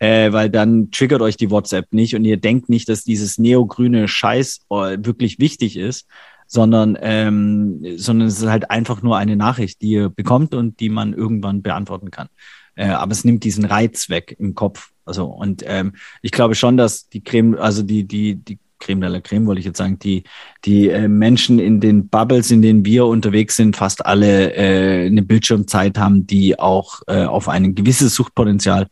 [0.01, 4.09] Äh, weil dann triggert euch die WhatsApp nicht und ihr denkt nicht, dass dieses neogrüne
[4.09, 6.07] Scheiß äh, wirklich wichtig ist,
[6.51, 10.89] sondern, ähm, sondern es ist halt einfach nur eine Nachricht, die ihr bekommt und die
[10.89, 12.27] man irgendwann beantworten kann.
[12.75, 14.91] Äh, aber es nimmt diesen Reiz weg im Kopf.
[15.05, 19.11] Also, und ähm, ich glaube schon, dass die Creme, also die, die, die Creme de
[19.11, 20.25] la Creme, wollte ich jetzt sagen, die,
[20.65, 25.23] die äh, Menschen in den Bubbles, in denen wir unterwegs sind, fast alle äh, eine
[25.23, 28.89] Bildschirmzeit haben, die auch äh, auf ein gewisses Suchtpotenzial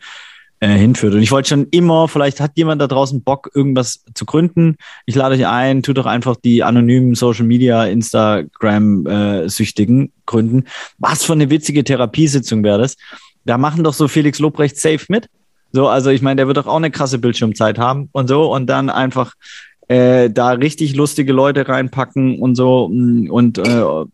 [0.61, 1.15] äh, hinführt.
[1.15, 4.77] Und ich wollte schon immer, vielleicht hat jemand da draußen Bock, irgendwas zu gründen.
[5.07, 10.65] Ich lade euch ein, tut doch einfach die anonymen Social Media, Instagram-Süchtigen äh, gründen.
[10.99, 12.97] Was für eine witzige Therapiesitzung wäre das.
[13.45, 15.29] Da machen doch so Felix Lobrecht safe mit.
[15.73, 18.67] So, also ich meine, der wird doch auch eine krasse Bildschirmzeit haben und so und
[18.67, 19.35] dann einfach
[19.89, 24.07] äh, da richtig lustige Leute reinpacken und so und äh, da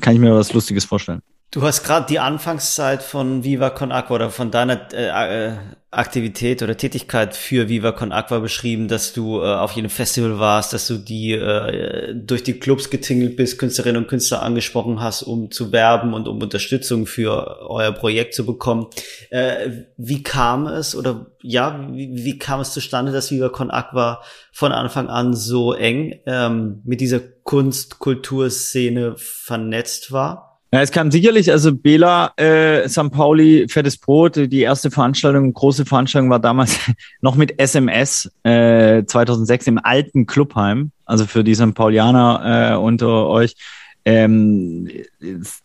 [0.00, 1.22] kann ich mir was Lustiges vorstellen.
[1.52, 5.56] Du hast gerade die Anfangszeit von Viva Con Aqua oder von deiner äh, äh,
[5.92, 10.72] Aktivität oder Tätigkeit für Viva Con Aqua beschrieben, dass du äh, auf jedem Festival warst,
[10.72, 15.52] dass du die äh, durch die Clubs getingelt bist, Künstlerinnen und Künstler angesprochen hast, um
[15.52, 18.88] zu werben und um Unterstützung für euer Projekt zu bekommen.
[19.30, 24.20] Äh, wie kam es oder ja, wie, wie kam es zustande, dass Viva Con Aqua
[24.52, 30.45] von Anfang an so eng ähm, mit dieser Kunst-Kulturszene vernetzt war?
[30.76, 33.10] Ja, es kam sicherlich, also Bela, äh, St.
[33.10, 36.78] Pauli, Fettes Brot, die erste Veranstaltung, große Veranstaltung war damals
[37.22, 41.74] noch mit SMS äh, 2006 im alten Clubheim, also für die St.
[41.74, 43.56] Paulianer äh, unter euch.
[44.04, 44.90] Ähm,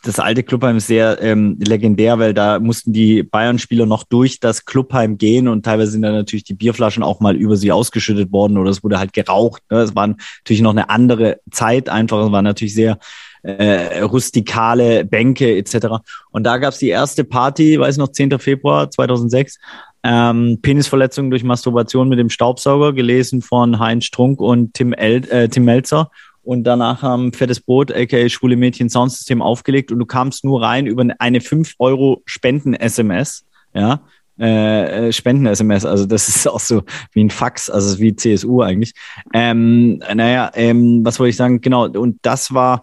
[0.01, 4.63] das alte Clubheim ist sehr ähm, legendär, weil da mussten die Bayern-Spieler noch durch das
[4.63, 8.57] Clubheim gehen und teilweise sind dann natürlich die Bierflaschen auch mal über sie ausgeschüttet worden
[8.57, 9.61] oder es wurde halt geraucht.
[9.69, 9.79] Ne?
[9.79, 12.97] Es war natürlich noch eine andere Zeit einfach, es war natürlich sehr
[13.43, 15.87] äh, rustikale Bänke etc.
[16.31, 18.39] Und da gab es die erste Party, weiß noch, 10.
[18.39, 19.57] Februar 2006.
[20.03, 25.47] Ähm, Penisverletzung durch Masturbation mit dem Staubsauger, gelesen von Heinz Strunk und Tim, El äh,
[25.47, 26.09] Tim Melzer.
[26.43, 30.87] Und danach haben Fettes Boot, aka Schwule Mädchen Soundsystem aufgelegt und du kamst nur rein
[30.87, 33.45] über eine 5 Euro Spenden-SMS.
[33.75, 34.01] Ja,
[34.39, 35.85] äh, äh, Spenden-SMS.
[35.85, 38.93] Also das ist auch so wie ein Fax, also wie CSU eigentlich.
[39.33, 41.61] Ähm, naja, ähm, was wollte ich sagen?
[41.61, 42.81] Genau, und das war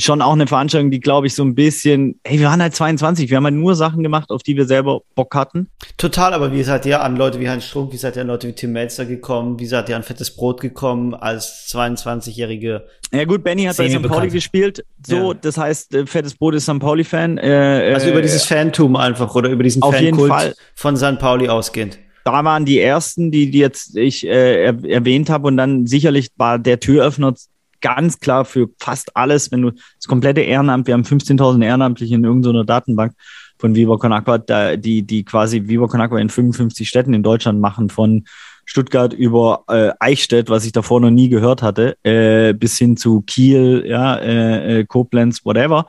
[0.00, 3.30] schon auch eine Veranstaltung, die, glaube ich, so ein bisschen, hey, wir waren halt 22,
[3.30, 5.68] wir haben halt nur Sachen gemacht, auf die wir selber Bock hatten.
[5.96, 8.48] Total, aber wie seid ihr an Leute wie Heinz Strunk, wie seid ihr an Leute
[8.48, 13.42] wie Tim Melzer gekommen, wie seid ihr an Fettes Brot gekommen als 22-jährige Ja gut,
[13.42, 14.02] Benny hat bei St.
[14.02, 15.38] Pauli gespielt, so, ja.
[15.40, 16.78] das heißt, äh, Fettes Brot ist St.
[16.78, 17.38] Pauli-Fan.
[17.38, 20.54] Äh, also über dieses Phantom einfach oder über diesen auf Fankult jeden Fall.
[20.74, 21.18] von St.
[21.18, 25.86] Pauli ausgehend da waren die ersten, die, die jetzt ich äh, erwähnt habe und dann
[25.86, 27.34] sicherlich war der Türöffner
[27.80, 32.24] ganz klar für fast alles, wenn du das komplette Ehrenamt, wir haben 15.000 Ehrenamtliche in
[32.24, 33.12] irgendeiner Datenbank
[33.58, 34.38] von Viva Con Aqua,
[34.76, 38.24] die, die quasi Viva Con Aqua in 55 Städten in Deutschland machen, von
[38.64, 43.22] Stuttgart über äh, Eichstätt, was ich davor noch nie gehört hatte, äh, bis hin zu
[43.22, 45.86] Kiel, ja, äh, äh Koblenz, whatever.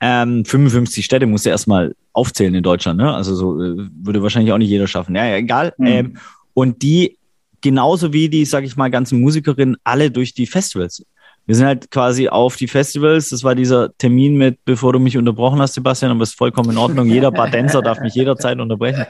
[0.00, 3.12] Ähm, 55 Städte musst du erstmal aufzählen in Deutschland, ne?
[3.12, 5.16] Also so äh, würde wahrscheinlich auch nicht jeder schaffen.
[5.16, 5.74] Ja, ja egal.
[5.76, 5.86] Mhm.
[5.86, 6.16] Ähm,
[6.54, 7.18] und die
[7.60, 11.04] genauso wie die, sag ich mal, ganzen Musikerinnen, alle durch die Festivals
[11.46, 13.30] wir sind halt quasi auf die Festivals.
[13.30, 16.70] Das war dieser Termin mit, bevor du mich unterbrochen hast, Sebastian, aber es ist vollkommen
[16.70, 17.08] in Ordnung.
[17.08, 19.04] Jeder Badenser darf mich jederzeit unterbrechen.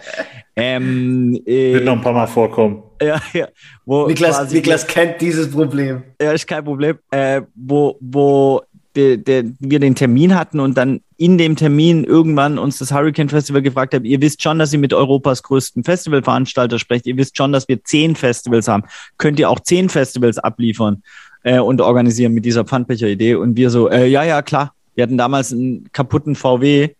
[0.56, 2.82] Ähm, äh, Wird noch ein paar Mal vorkommen.
[3.02, 3.48] Ja, ja.
[3.84, 6.02] Wo Niklas, quasi, Niklas kennt dieses Problem.
[6.20, 6.98] Ja, ist kein Problem.
[7.10, 8.62] Äh, wo, wo
[8.96, 13.28] de, de, wir den Termin hatten und dann in dem Termin irgendwann uns das Hurricane
[13.28, 17.36] Festival gefragt haben, ihr wisst schon, dass ihr mit Europas größten Festivalveranstalter sprecht, ihr wisst
[17.36, 18.84] schon, dass wir zehn Festivals haben.
[19.18, 21.02] Könnt ihr auch zehn Festivals abliefern?
[21.42, 23.34] Äh, und organisieren mit dieser Pfandbecher-Idee.
[23.34, 24.74] Und wir so, äh, ja, ja, klar.
[24.94, 26.90] Wir hatten damals einen kaputten VW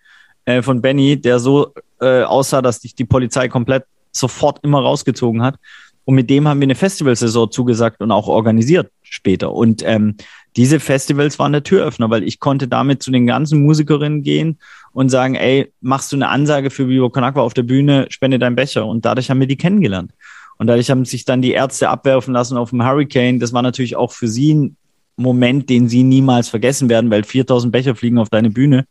[0.44, 5.42] äh, von Benny, der so äh, aussah, dass sich die Polizei komplett sofort immer rausgezogen
[5.42, 5.56] hat.
[6.04, 9.52] Und mit dem haben wir eine Festivalsaison zugesagt und auch organisiert später.
[9.52, 10.16] Und ähm,
[10.56, 14.58] diese Festivals waren der Türöffner, weil ich konnte damit zu den ganzen Musikerinnen gehen
[14.92, 18.38] und sagen, ey, machst du eine Ansage für Vivo Con Aqua auf der Bühne, spende
[18.38, 18.86] deinen Becher.
[18.86, 20.12] Und dadurch haben wir die kennengelernt.
[20.60, 23.40] Und dadurch haben sich dann die Ärzte abwerfen lassen auf dem Hurricane.
[23.40, 24.76] Das war natürlich auch für sie ein
[25.16, 28.84] Moment, den sie niemals vergessen werden, weil 4000 Becher fliegen auf deine Bühne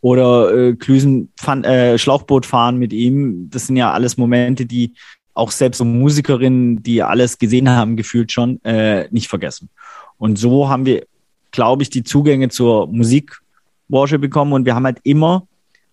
[0.00, 3.50] oder äh, Klüsen Pfand, äh, Schlauchboot fahren mit ihm.
[3.50, 4.94] Das sind ja alles Momente, die
[5.34, 9.70] auch selbst so Musikerinnen, die alles gesehen haben, gefühlt schon, äh, nicht vergessen.
[10.18, 11.04] Und so haben wir,
[11.50, 15.48] glaube ich, die Zugänge zur Musikbranche bekommen und wir haben halt immer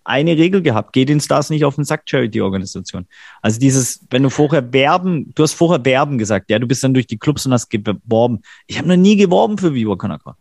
[0.06, 0.92] eine Regel gehabt.
[0.92, 3.06] Geht den Stars nicht auf den Sack, Charity-Organisation.
[3.42, 6.94] Also dieses, wenn du vorher werben, du hast vorher werben gesagt, ja, du bist dann
[6.94, 8.40] durch die Clubs und hast geworben.
[8.66, 10.36] Ich habe noch nie geworben für Viva Con Aqua.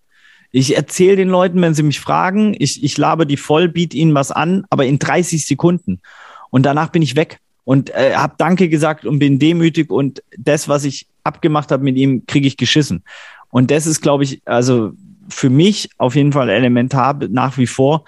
[0.51, 4.13] Ich erzähle den Leuten, wenn sie mich fragen, ich, ich labe die voll, biete ihnen
[4.13, 5.99] was an, aber in 30 Sekunden.
[6.49, 10.70] Und danach bin ich weg und äh, habe Danke gesagt und bin demütig und das,
[10.70, 13.03] was ich abgemacht habe mit ihm, kriege ich geschissen.
[13.49, 14.93] Und das ist, glaube ich, also
[15.28, 18.05] für mich auf jeden Fall elementar nach wie vor,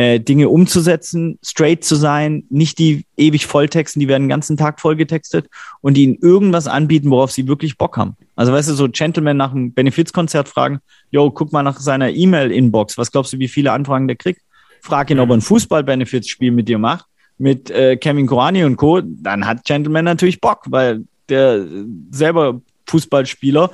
[0.00, 4.80] äh, Dinge umzusetzen, straight zu sein, nicht die ewig volltexten, die werden den ganzen Tag
[4.80, 5.50] vollgetextet
[5.82, 8.16] und ihnen irgendwas anbieten, worauf sie wirklich Bock haben.
[8.34, 10.78] Also weißt du, so Gentleman nach einem Benefizkonzert fragen,
[11.10, 14.40] yo, guck mal nach seiner E-Mail-Inbox, was glaubst du, wie viele Anfragen der kriegt?
[14.80, 17.04] Frag ihn, ob er ein Fußball-Benefits-Spiel mit dir macht,
[17.36, 21.66] mit äh, Kevin Korani und Co., dann hat Gentleman natürlich Bock, weil der
[22.10, 23.70] selber Fußballspieler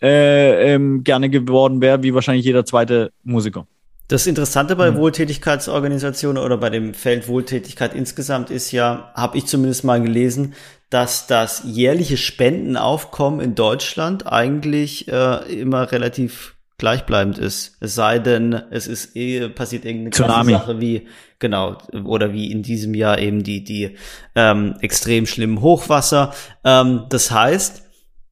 [0.00, 3.66] äh, ähm, gerne geworden wäre, wie wahrscheinlich jeder zweite Musiker.
[4.08, 4.96] Das Interessante bei mhm.
[4.98, 10.54] Wohltätigkeitsorganisationen oder bei dem Feld Wohltätigkeit insgesamt ist ja, habe ich zumindest mal gelesen,
[10.90, 17.76] dass das jährliche Spendenaufkommen in Deutschland eigentlich äh, immer relativ gleichbleibend ist.
[17.80, 20.52] Es sei denn, es ist eh, passiert irgendeine Tsunami.
[20.52, 23.96] Sache wie, genau, oder wie in diesem Jahr eben die, die
[24.34, 26.34] ähm, extrem schlimmen Hochwasser.
[26.64, 27.85] Ähm, das heißt,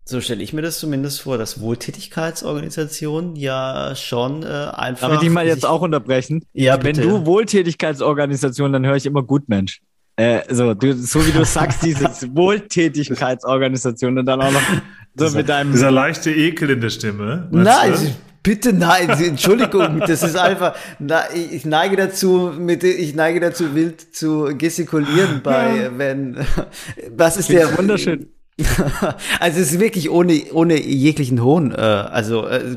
[0.07, 5.09] so stelle ich mir das zumindest vor, dass Wohltätigkeitsorganisationen ja schon äh, einfach.
[5.09, 6.44] Darf ich dich mal jetzt auch unterbrechen?
[6.52, 7.00] Ja, bitte.
[7.00, 9.80] Wenn du Wohltätigkeitsorganisation, dann höre ich immer Gutmensch.
[10.16, 12.05] Äh, so, du, so wie du sagst, diese
[12.36, 14.62] Wohltätigkeitsorganisation und dann auch noch
[15.16, 15.72] so dieser, mit deinem.
[15.72, 17.48] Dieser leichte Ekel in der Stimme.
[17.50, 23.74] Nein, bitte nein, Entschuldigung, das ist einfach, na, ich neige dazu, mit, ich neige dazu,
[23.74, 26.36] wild zu gestikulieren bei, wenn,
[27.16, 27.76] was ist der?
[27.78, 28.28] Wunderschön.
[29.40, 31.72] also es ist wirklich ohne ohne jeglichen Hohn.
[31.72, 32.76] Äh, also äh,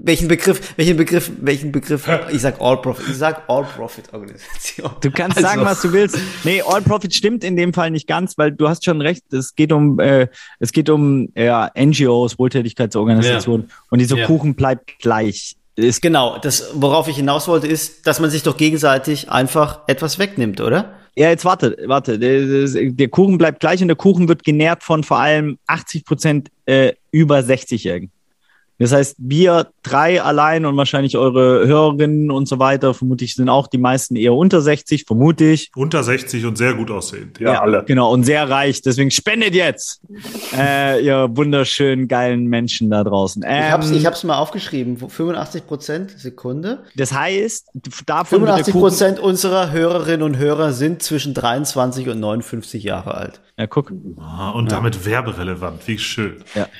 [0.00, 2.08] welchen Begriff, welchen Begriff, welchen Begriff?
[2.32, 3.06] Ich sag All Profit.
[3.10, 4.90] Ich sag All Profit Organisation.
[5.00, 5.48] Du kannst also.
[5.48, 6.18] sagen, was du willst.
[6.44, 9.30] Nee, All Profit stimmt in dem Fall nicht ganz, weil du hast schon recht.
[9.32, 13.74] Es geht um äh, es geht um ja, NGOs, Wohltätigkeitsorganisationen ja.
[13.90, 14.26] und dieser ja.
[14.26, 15.56] Kuchen bleibt gleich.
[15.76, 20.18] Ist genau, das worauf ich hinaus wollte ist, dass man sich doch gegenseitig einfach etwas
[20.18, 20.99] wegnimmt, oder?
[21.16, 22.18] Ja, jetzt warte, warte.
[22.18, 26.50] Der, der, Kuchen bleibt gleich und der Kuchen wird genährt von vor allem 80 Prozent
[26.66, 28.10] äh, über 60-Jährigen.
[28.80, 33.66] Das heißt, wir drei allein und wahrscheinlich eure Hörerinnen und so weiter, vermutlich sind auch
[33.66, 35.70] die meisten eher unter 60, vermute ich.
[35.76, 37.84] Unter 60 und sehr gut aussehend, ja, ja alle.
[37.84, 38.80] Genau, und sehr reich.
[38.80, 40.00] Deswegen spendet jetzt,
[40.56, 43.42] äh, ihr wunderschönen, geilen Menschen da draußen.
[43.46, 46.78] Ähm, ich, hab's, ich hab's mal aufgeschrieben, 85 Prozent Sekunde.
[46.96, 47.68] Das heißt,
[48.06, 53.42] davon 85 Prozent unserer Hörerinnen und Hörer sind zwischen 23 und 59 Jahre alt.
[53.60, 53.92] Ja, guck.
[54.18, 56.42] Ah, und damit werberelevant, wie schön.
[56.54, 56.66] Ja.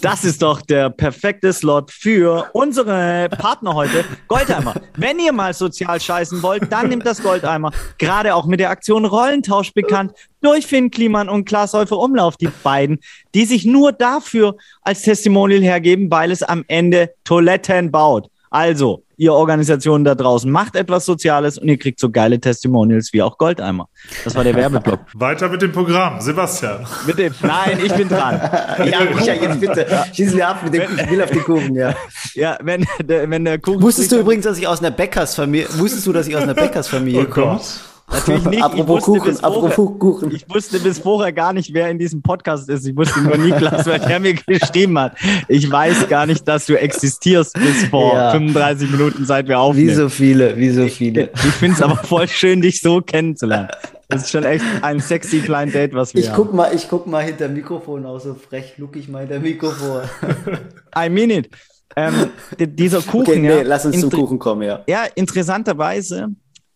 [0.00, 4.74] Das ist doch der perfekte Slot für unsere Partner heute, Goldeimer.
[4.96, 7.72] Wenn ihr mal sozial scheißen wollt, dann nimmt das Goldeimer.
[7.98, 12.50] Gerade auch mit der Aktion Rollentausch bekannt durch Finn Kliman und Klaas Häufer Umlauf, die
[12.62, 13.00] beiden,
[13.34, 18.28] die sich nur dafür als Testimonial hergeben, weil es am Ende Toiletten baut.
[18.50, 23.22] Also, ihr Organisationen da draußen, macht etwas Soziales und ihr kriegt so geile Testimonials wie
[23.22, 23.88] auch Goldeimer.
[24.24, 25.00] Das war der Werbeblock.
[25.14, 26.20] Weiter mit dem Programm.
[26.20, 26.86] Sebastian.
[27.06, 28.40] Mit dem, nein, ich bin dran.
[28.84, 29.86] ja, Micha, jetzt bitte.
[30.12, 31.94] Schießen wir ab mit dem, ich will auf den Kuchen, ja.
[32.34, 33.80] Ja, wenn der, wenn der Kuchen.
[33.82, 37.26] Wusstest du übrigens, dass ich aus einer Bäckersfamilie, wusstest du, dass ich aus einer Bäckersfamilie
[37.26, 37.60] oh komme?
[38.08, 38.62] Natürlich nicht.
[38.62, 40.34] apropos Kuchen, apropos vorher, Kuchen.
[40.34, 42.86] Ich wusste bis vorher gar nicht, wer in diesem Podcast ist.
[42.86, 45.16] Ich wusste nur Niklas, weil der mir geschrieben hat.
[45.48, 48.30] Ich weiß gar nicht, dass du existierst bis vor ja.
[48.30, 49.88] 35 Minuten, seit wir aufnehmen.
[49.88, 51.30] Wie so viele, wie so viele.
[51.36, 53.68] Ich, ich finde es aber voll schön, dich so kennenzulernen.
[54.08, 56.56] Das ist schon echt ein sexy klein Date, was wir ich guck haben.
[56.56, 60.02] Mal, ich guck mal hinter Mikrofon aus, so frech look ich mal hinter Mikrofon.
[60.96, 61.50] I mean it.
[61.96, 64.82] Ähm, dieser Kuchen, okay, nee, ja, lass uns zum Kuchen kommen, ja.
[64.86, 66.28] Ja, interessanterweise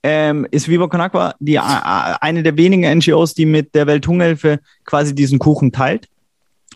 [0.02, 5.14] ähm, ist Viva Con Aqua die, eine der wenigen NGOs, die mit der Welthungerhilfe quasi
[5.14, 6.08] diesen Kuchen teilt.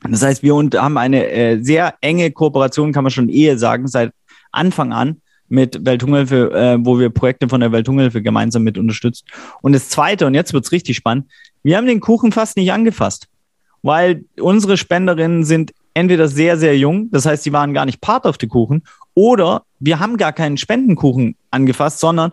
[0.09, 4.13] Das heißt, wir haben eine äh, sehr enge Kooperation, kann man schon eher sagen, seit
[4.53, 9.25] Anfang an mit Welthungerhilfe, äh, wo wir Projekte von der Welthungerhilfe gemeinsam mit unterstützen.
[9.63, 11.27] Und das Zweite, und jetzt wird's richtig spannend,
[11.63, 13.29] wir haben den Kuchen fast nicht angefasst,
[13.83, 18.27] weil unsere Spenderinnen sind entweder sehr, sehr jung, das heißt, sie waren gar nicht part
[18.27, 18.83] of the Kuchen,
[19.15, 22.33] oder wir haben gar keinen Spendenkuchen angefasst, sondern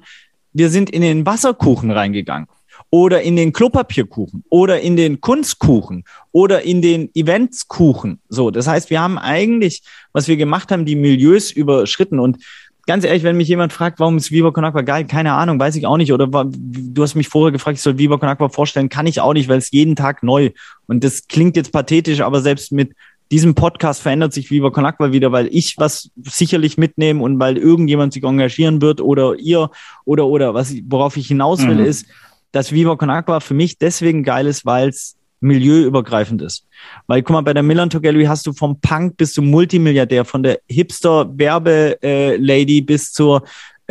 [0.53, 2.47] wir sind in den Wasserkuchen reingegangen.
[2.89, 8.19] oder in den Klopapierkuchen oder in den Kunstkuchen oder in den Eventskuchen.
[8.29, 9.83] So, das heißt, wir haben eigentlich,
[10.13, 12.43] was wir gemacht haben, die Milieus überschritten und
[12.87, 15.75] ganz ehrlich, wenn mich jemand fragt, warum ist Viva Con Agua geil, keine Ahnung, weiß
[15.75, 16.11] ich auch nicht.
[16.11, 19.33] Oder du hast mich vorher gefragt, ich soll Viva Con Agua vorstellen, kann ich auch
[19.33, 20.49] nicht, weil es jeden Tag neu.
[20.87, 22.93] Und das klingt jetzt pathetisch, aber selbst mit
[23.31, 27.57] diesem Podcast verändert sich Viva Con Agua wieder, weil ich was sicherlich mitnehme und weil
[27.57, 29.71] irgendjemand sich engagieren wird oder ihr
[30.05, 31.85] oder oder was worauf ich hinaus will, mhm.
[31.85, 32.05] ist,
[32.51, 36.65] dass Viva Con Agua für mich deswegen geil ist, weil es milieuübergreifend ist.
[37.07, 40.43] Weil, guck mal, bei der Millantor Gallery hast du vom Punk bis zum Multimilliardär, von
[40.43, 43.41] der Hipster-Werbe-Lady bis zur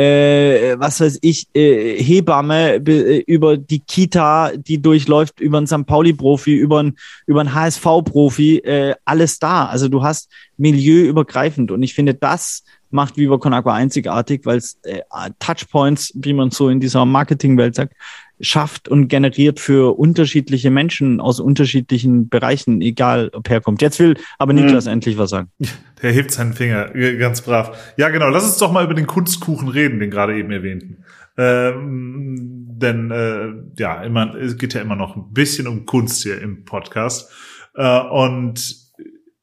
[0.00, 5.86] äh, was weiß ich, äh, Hebamme äh, über die Kita, die durchläuft, über einen St.
[5.86, 6.96] Pauli-Profi, über einen,
[7.26, 9.66] über einen HSV-Profi, äh, alles da.
[9.66, 14.78] Also du hast milieuübergreifend und ich finde, das macht Viva Con Agua einzigartig, weil es
[14.84, 15.02] äh,
[15.38, 17.94] Touchpoints, wie man so in dieser Marketingwelt sagt,
[18.40, 23.82] schafft und generiert für unterschiedliche Menschen aus unterschiedlichen Bereichen, egal ob herkommt.
[23.82, 24.92] Jetzt will aber Niklas mhm.
[24.92, 25.50] endlich was sagen.
[26.02, 26.88] Der hebt seinen Finger,
[27.18, 27.76] ganz brav.
[27.96, 31.04] Ja, genau, lass uns doch mal über den Kunstkuchen reden, den gerade eben erwähnten.
[31.36, 36.40] Ähm, denn äh, ja, immer, es geht ja immer noch ein bisschen um Kunst hier
[36.40, 37.30] im Podcast.
[37.74, 38.76] Äh, und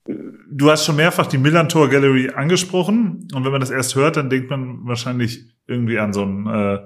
[0.06, 0.14] äh,
[0.52, 3.28] du hast schon mehrfach die Millantor Gallery angesprochen.
[3.34, 6.80] Und wenn man das erst hört, dann denkt man wahrscheinlich irgendwie an so ein äh,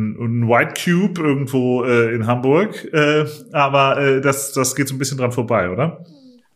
[0.00, 2.84] ein White Cube irgendwo äh, in Hamburg.
[2.92, 6.04] Äh, aber äh, das, das geht so ein bisschen dran vorbei, oder?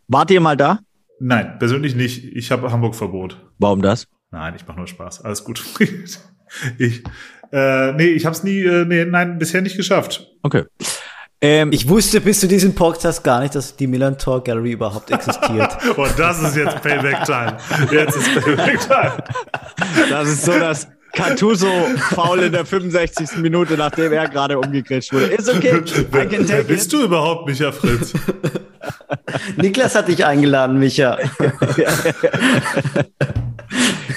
[0.08, 0.80] Wart ihr mal da?
[1.20, 2.24] Nein, persönlich nicht.
[2.36, 3.40] Ich habe Hamburg-Verbot.
[3.58, 4.08] Warum das?
[4.30, 5.24] Nein, ich mache nur Spaß.
[5.24, 5.64] Alles gut.
[6.78, 7.04] ich,
[7.52, 10.28] äh, nee, ich habe es nie, äh, nee, nein, bisher nicht geschafft.
[10.42, 10.64] Okay.
[11.40, 15.10] Ähm, ich wusste bis zu diesem Podcast gar nicht, dass die Milan Tor Gallery überhaupt
[15.10, 15.76] existiert.
[15.96, 17.58] Und das ist jetzt Payback Time.
[17.92, 19.24] Jetzt ist Payback Time.
[20.08, 21.70] Das ist so das Cartuso
[22.10, 23.36] faul in der 65.
[23.38, 25.26] Minute, nachdem er gerade umgekretscht wurde.
[25.26, 25.80] Ist okay.
[26.10, 28.12] Take Wer bist du überhaupt, Micha Fritz?
[29.56, 31.18] Niklas hat dich eingeladen, Micha.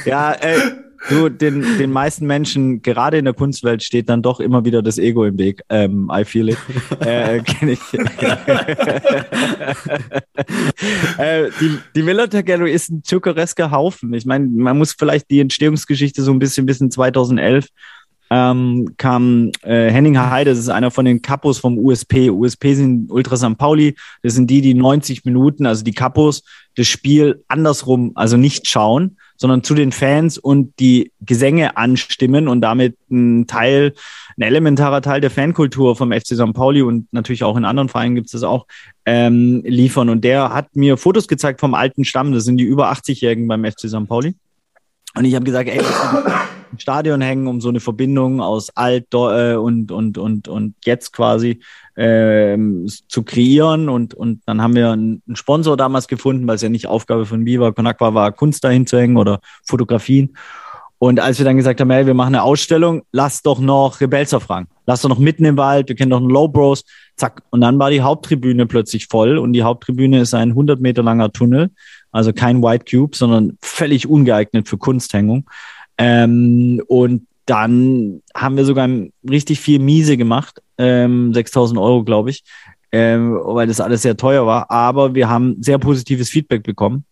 [0.05, 0.59] ja, ey,
[1.09, 4.97] Du, den, den meisten Menschen, gerade in der Kunstwelt, steht dann doch immer wieder das
[4.97, 5.63] Ego im Weg.
[5.69, 6.57] Ähm, I feel it.
[6.99, 7.79] äh, kenn ich.
[11.17, 14.13] äh, die die Millerter Gallery ist ein zuckeresker Haufen.
[14.13, 17.67] Ich meine, man muss vielleicht die Entstehungsgeschichte so ein bisschen bis in 2011
[18.29, 22.29] ähm, kam äh, Henning Heide, das ist einer von den Kapos vom USP.
[22.29, 23.57] USP sind Ultra St.
[23.57, 26.43] Pauli, das sind die, die 90 Minuten, also die Kapos,
[26.75, 32.61] das Spiel andersrum, also nicht schauen, sondern zu den Fans und die Gesänge anstimmen und
[32.61, 33.93] damit ein Teil,
[34.37, 36.53] ein elementarer Teil der Fankultur vom FC St.
[36.53, 38.67] Pauli und natürlich auch in anderen Vereinen gibt es das auch,
[39.05, 40.09] ähm, liefern.
[40.09, 43.63] Und der hat mir Fotos gezeigt vom alten Stamm, das sind die über 80-Jährigen beim
[43.63, 44.07] FC St.
[44.07, 44.35] Pauli.
[45.15, 45.79] Und ich habe gesagt, ey,
[46.71, 51.13] im Stadion hängen, um so eine Verbindung aus alt äh, und, und, und, und jetzt
[51.13, 51.59] quasi
[51.95, 53.89] ähm, zu kreieren.
[53.89, 57.45] Und, und dann haben wir einen Sponsor damals gefunden, weil es ja nicht Aufgabe von
[57.45, 60.35] Viva Con war, Kunst dahin zu hängen oder Fotografien.
[60.99, 64.39] Und als wir dann gesagt haben, hey, wir machen eine Ausstellung, lass doch noch Rebelser
[64.39, 64.67] fragen.
[64.87, 66.85] Lass doch noch mitten im Wald, wir kennen doch einen Low Bros.
[67.15, 67.43] Zack.
[67.51, 69.37] Und dann war die Haupttribüne plötzlich voll.
[69.37, 71.69] Und die Haupttribüne ist ein 100 Meter langer Tunnel.
[72.11, 75.47] Also kein White Cube, sondern völlig ungeeignet für Kunsthängung.
[75.97, 78.89] Ähm, und dann haben wir sogar
[79.27, 82.43] richtig viel Miese gemacht, ähm, 6000 Euro, glaube ich,
[82.91, 84.69] ähm, weil das alles sehr teuer war.
[84.69, 87.05] Aber wir haben sehr positives Feedback bekommen.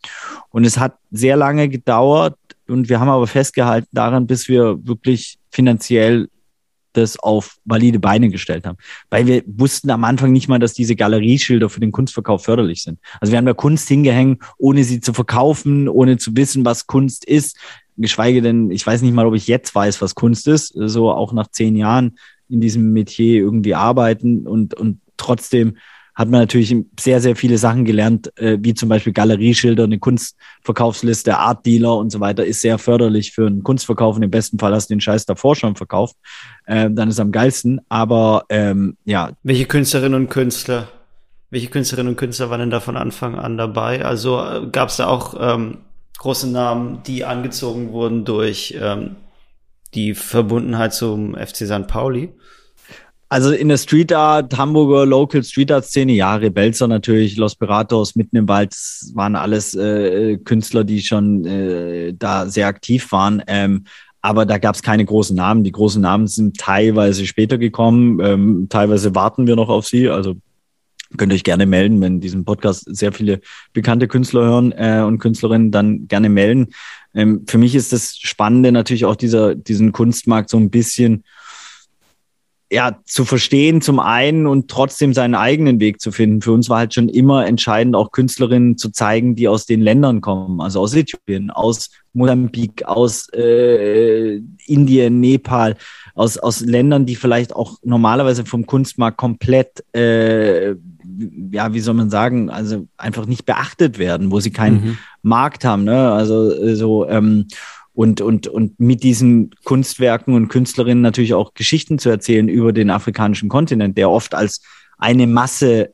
[0.49, 5.37] Und es hat sehr lange gedauert und wir haben aber festgehalten daran, bis wir wirklich
[5.51, 6.27] finanziell
[6.93, 8.77] das auf valide Beine gestellt haben.
[9.09, 12.99] Weil wir wussten am Anfang nicht mal, dass diese Galerieschilder für den Kunstverkauf förderlich sind.
[13.19, 17.25] Also wir haben da Kunst hingehängt, ohne sie zu verkaufen, ohne zu wissen, was Kunst
[17.25, 17.57] ist
[17.97, 21.33] geschweige denn, ich weiß nicht mal, ob ich jetzt weiß, was Kunst ist, so auch
[21.33, 22.17] nach zehn Jahren
[22.49, 25.75] in diesem Metier irgendwie arbeiten und, und trotzdem
[26.15, 31.37] hat man natürlich sehr, sehr viele Sachen gelernt, äh, wie zum Beispiel Galerieschilder, eine Kunstverkaufsliste,
[31.37, 34.15] Art Dealer und so weiter, ist sehr förderlich für einen Kunstverkauf.
[34.15, 36.15] Und im besten Fall hast du den Scheiß davor schon verkauft.
[36.65, 37.81] Äh, dann ist am geilsten.
[37.89, 39.31] Aber ähm, ja.
[39.43, 40.87] Welche Künstlerinnen und Künstler,
[41.49, 44.05] welche Künstlerinnen und Künstler waren denn da von Anfang an dabei?
[44.05, 45.79] Also äh, gab es da auch ähm,
[46.17, 49.15] große Namen, die angezogen wurden durch ähm,
[49.93, 51.87] die Verbundenheit zum FC St.
[51.87, 52.33] Pauli?
[53.27, 58.15] Also in der Street Art, Hamburger Local Street Art Szene, ja, Rebelzer natürlich, Los Piratos,
[58.15, 58.75] mitten im Wald,
[59.13, 63.41] waren alles äh, Künstler, die schon äh, da sehr aktiv waren.
[63.47, 63.85] Ähm,
[64.21, 65.63] aber da gab es keine großen Namen.
[65.63, 70.09] Die großen Namen sind teilweise später gekommen, ähm, teilweise warten wir noch auf sie.
[70.09, 70.35] Also
[71.17, 73.41] könnt euch gerne melden, wenn diesen Podcast sehr viele
[73.73, 76.67] bekannte Künstler hören äh, und Künstlerinnen, dann gerne melden.
[77.13, 81.23] Ähm, für mich ist das Spannende natürlich auch dieser, diesen Kunstmarkt so ein bisschen
[82.71, 86.41] ja, zu verstehen zum einen und trotzdem seinen eigenen Weg zu finden.
[86.41, 90.19] Für uns war halt schon immer entscheidend, auch Künstlerinnen zu zeigen, die aus den Ländern
[90.19, 95.75] kommen, also aus Äthiopien, aus Mosambik, aus äh, Indien, Nepal,
[96.15, 100.75] aus, aus Ländern, die vielleicht auch normalerweise vom Kunstmarkt komplett, äh,
[101.51, 104.97] ja, wie soll man sagen, also einfach nicht beachtet werden, wo sie keinen mhm.
[105.21, 105.83] Markt haben.
[105.83, 106.11] Ne?
[106.11, 107.47] Also äh, so ähm,
[107.93, 112.89] und, und, und mit diesen Kunstwerken und Künstlerinnen natürlich auch Geschichten zu erzählen über den
[112.89, 114.61] afrikanischen Kontinent, der oft als
[114.97, 115.93] eine Masse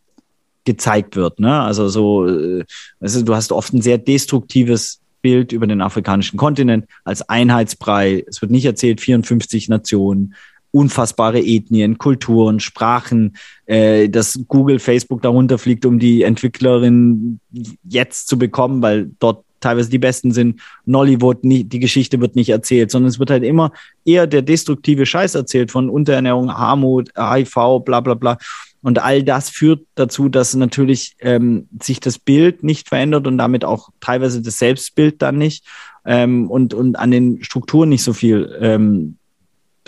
[0.65, 1.39] gezeigt wird.
[1.39, 1.61] Ne?
[1.61, 2.63] Also so,
[2.99, 8.26] also du hast oft ein sehr destruktives Bild über den afrikanischen Kontinent als Einheitsbrei.
[8.28, 10.34] Es wird nicht erzählt, 54 Nationen,
[10.72, 17.39] unfassbare Ethnien, Kulturen, Sprachen, äh, dass Google, Facebook darunter fliegt, um die Entwicklerin
[17.84, 20.59] jetzt zu bekommen, weil dort teilweise die besten sind.
[20.86, 23.72] Nollywood, nie, die Geschichte wird nicht erzählt, sondern es wird halt immer
[24.03, 28.38] eher der destruktive Scheiß erzählt von Unterernährung, Armut, HIV, bla bla bla.
[28.82, 33.63] Und all das führt dazu, dass natürlich ähm, sich das Bild nicht verändert und damit
[33.63, 35.65] auch teilweise das Selbstbild dann nicht
[36.03, 39.17] ähm, und, und an den Strukturen nicht so viel ähm,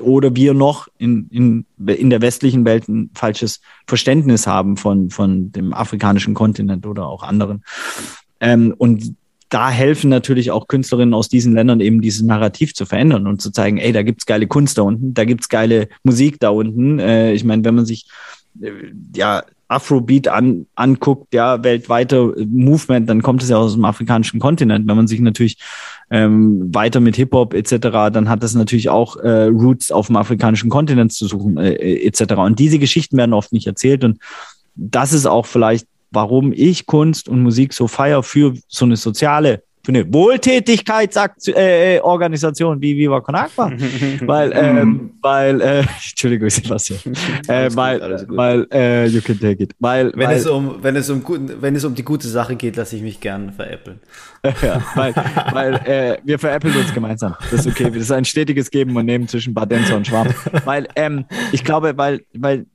[0.02, 5.52] oder wir noch in, in, in der westlichen Welt ein falsches Verständnis haben von, von
[5.52, 7.64] dem afrikanischen Kontinent oder auch anderen.
[8.40, 9.16] Ähm, und
[9.50, 13.52] da helfen natürlich auch Künstlerinnen aus diesen Ländern eben dieses Narrativ zu verändern und zu
[13.52, 16.98] zeigen, ey, da gibt's geile Kunst da unten, da gibt's geile Musik da unten.
[16.98, 18.08] Äh, ich meine, wenn man sich
[19.16, 24.88] ja Afrobeat an, anguckt, ja, weltweiter Movement, dann kommt es ja aus dem afrikanischen Kontinent.
[24.88, 25.58] Wenn man sich natürlich
[26.12, 27.78] ähm, weiter mit Hip-Hop etc.,
[28.12, 31.74] dann hat das natürlich auch äh, Roots auf dem afrikanischen Kontinent zu suchen äh,
[32.06, 32.34] etc.
[32.34, 34.20] Und diese Geschichten werden oft nicht erzählt und
[34.76, 39.64] das ist auch vielleicht warum ich Kunst und Musik so feier für so eine soziale,
[39.86, 43.70] für eine Wohltätigkeitsorganisation äh, wie Viva Con Agua.
[44.22, 45.80] weil, ähm, weil, äh,
[46.10, 47.02] Entschuldigung, Sebastian.
[47.50, 49.76] Äh, weil, weil, äh, you can take it.
[49.80, 51.22] Weil, wenn weil, es um, wenn es um,
[51.60, 54.00] wenn es um die gute Sache geht, lasse ich mich gern veräppeln.
[54.62, 55.14] ja, weil,
[55.52, 57.36] weil äh, wir veräppeln uns gemeinsam.
[57.52, 57.90] Das ist okay.
[57.90, 60.34] Das ist ein stetiges Geben und Nehmen zwischen Badenzer und Schwab.
[60.64, 62.68] Weil, ähm, ich glaube, weil, weil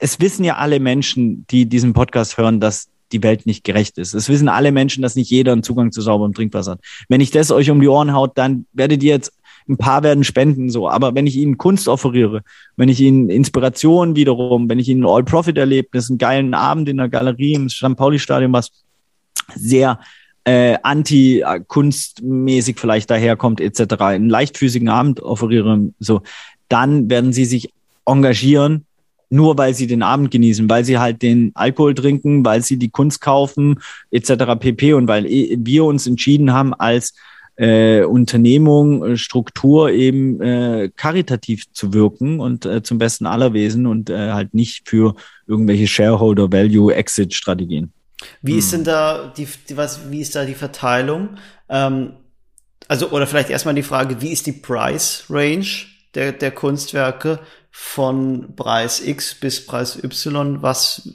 [0.00, 4.14] es wissen ja alle Menschen, die diesen Podcast hören, dass die Welt nicht gerecht ist.
[4.14, 6.80] Es wissen alle Menschen, dass nicht jeder einen Zugang zu sauberem Trinkwasser hat.
[7.08, 9.32] Wenn ich das euch um die Ohren haut, dann werdet ihr jetzt
[9.68, 10.88] ein paar werden spenden, so.
[10.88, 12.42] Aber wenn ich ihnen Kunst offeriere,
[12.76, 17.54] wenn ich ihnen Inspiration wiederum, wenn ich ihnen All-Profit-Erlebnis, einen geilen Abend in der Galerie
[17.54, 17.96] im St.
[17.96, 18.70] Pauli-Stadion, was
[19.54, 20.00] sehr
[20.44, 26.22] äh, anti-kunstmäßig vielleicht daherkommt, etc., einen leichtfüßigen Abend offeriere, so,
[26.68, 27.72] dann werden sie sich
[28.04, 28.86] engagieren
[29.28, 32.90] nur weil sie den Abend genießen, weil sie halt den Alkohol trinken, weil sie die
[32.90, 34.58] Kunst kaufen, etc.
[34.58, 34.94] pp.
[34.94, 37.14] Und weil wir uns entschieden haben, als
[37.56, 43.86] äh, Unternehmung, äh, Struktur eben äh, karitativ zu wirken und äh, zum besten aller Wesen
[43.86, 45.14] und äh, halt nicht für
[45.46, 47.92] irgendwelche Shareholder Value Exit Strategien.
[48.42, 48.58] Wie hm.
[48.58, 51.30] ist denn da die, die, was, wie ist da die Verteilung?
[51.68, 52.12] Ähm,
[52.88, 55.66] also, oder vielleicht erstmal die Frage, wie ist die Price Range
[56.14, 57.40] der, der Kunstwerke?
[57.78, 61.10] Von Preis X bis Preis Y, was,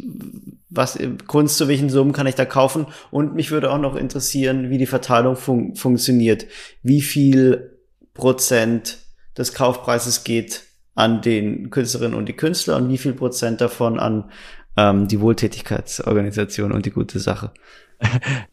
[0.70, 2.86] was Kunst zu welchen Summen kann ich da kaufen?
[3.10, 6.46] Und mich würde auch noch interessieren, wie die Verteilung fun funktioniert.
[6.84, 7.80] Wie viel
[8.14, 9.00] Prozent
[9.36, 10.62] des Kaufpreises geht
[10.94, 14.30] an den Künstlerinnen und die Künstler und wie viel Prozent davon an
[14.78, 17.52] ähm, die Wohltätigkeitsorganisation und die gute Sache?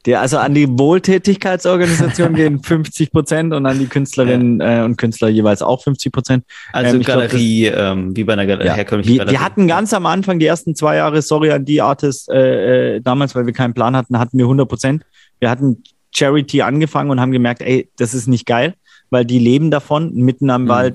[0.06, 5.28] Der, also an die Wohltätigkeitsorganisation gehen 50 Prozent und an die Künstlerinnen äh, und Künstler
[5.28, 6.44] jeweils auch 50 Prozent.
[6.72, 9.32] Also ähm, Galerie, glaub, das, ähm, wie bei einer Gal ja, herkömmlichen wir, Galerie.
[9.32, 13.00] Wir hatten ganz am Anfang, die ersten zwei Jahre, sorry an die Artists, äh, äh,
[13.00, 15.04] damals, weil wir keinen Plan hatten, hatten wir 100 Prozent.
[15.40, 15.82] Wir hatten
[16.14, 18.74] Charity angefangen und haben gemerkt, ey, das ist nicht geil
[19.10, 20.68] weil die leben davon, mitten am mhm.
[20.68, 20.94] Wald.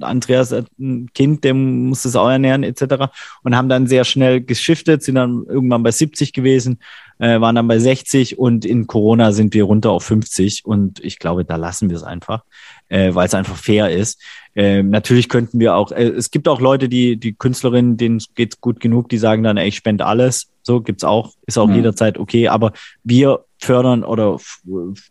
[0.00, 3.06] Andreas hat ein Kind, der muss es auch ernähren, etc.
[3.42, 6.78] Und haben dann sehr schnell geschiftet, sind dann irgendwann bei 70 gewesen,
[7.18, 10.64] äh, waren dann bei 60 und in Corona sind wir runter auf 50.
[10.64, 12.44] Und ich glaube, da lassen wir es einfach,
[12.88, 14.20] äh, weil es einfach fair ist.
[14.54, 18.60] Äh, natürlich könnten wir auch, äh, es gibt auch Leute, die, die Künstlerinnen, denen geht's
[18.60, 20.48] gut genug, die sagen dann, ey, ich spende alles.
[20.62, 21.76] So gibt's auch, ist auch mhm.
[21.76, 22.48] jederzeit okay.
[22.48, 24.38] Aber wir fördern oder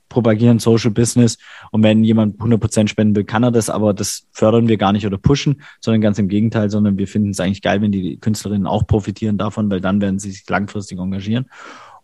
[0.09, 1.37] propagieren Social Business.
[1.71, 5.05] Und wenn jemand 100% spenden will, kann er das, aber das fördern wir gar nicht
[5.05, 8.67] oder pushen, sondern ganz im Gegenteil, sondern wir finden es eigentlich geil, wenn die Künstlerinnen
[8.67, 11.49] auch profitieren davon, weil dann werden sie sich langfristig engagieren.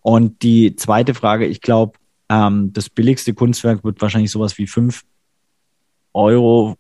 [0.02, 1.98] Und die zweite Frage, ich glaube,
[2.30, 5.04] ähm, das billigste Kunstwerk wird wahrscheinlich sowas wie fünf
[6.14, 6.76] Euro,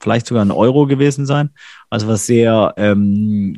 [0.00, 1.50] vielleicht sogar ein Euro gewesen sein.
[1.88, 3.54] Also was sehr ähm,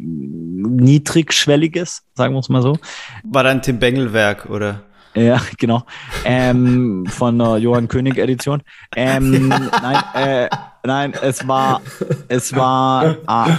[0.76, 2.78] niedrigschwelliges, sagen wir es mal so.
[3.24, 4.82] War da ein Tim Bengel Werk, oder?
[5.14, 5.84] Ja, genau.
[6.24, 8.62] Ähm, von der Johann König Edition.
[8.96, 10.48] Ähm, nein, äh,
[10.86, 11.80] Nein, es war,
[12.28, 13.58] es war, ah,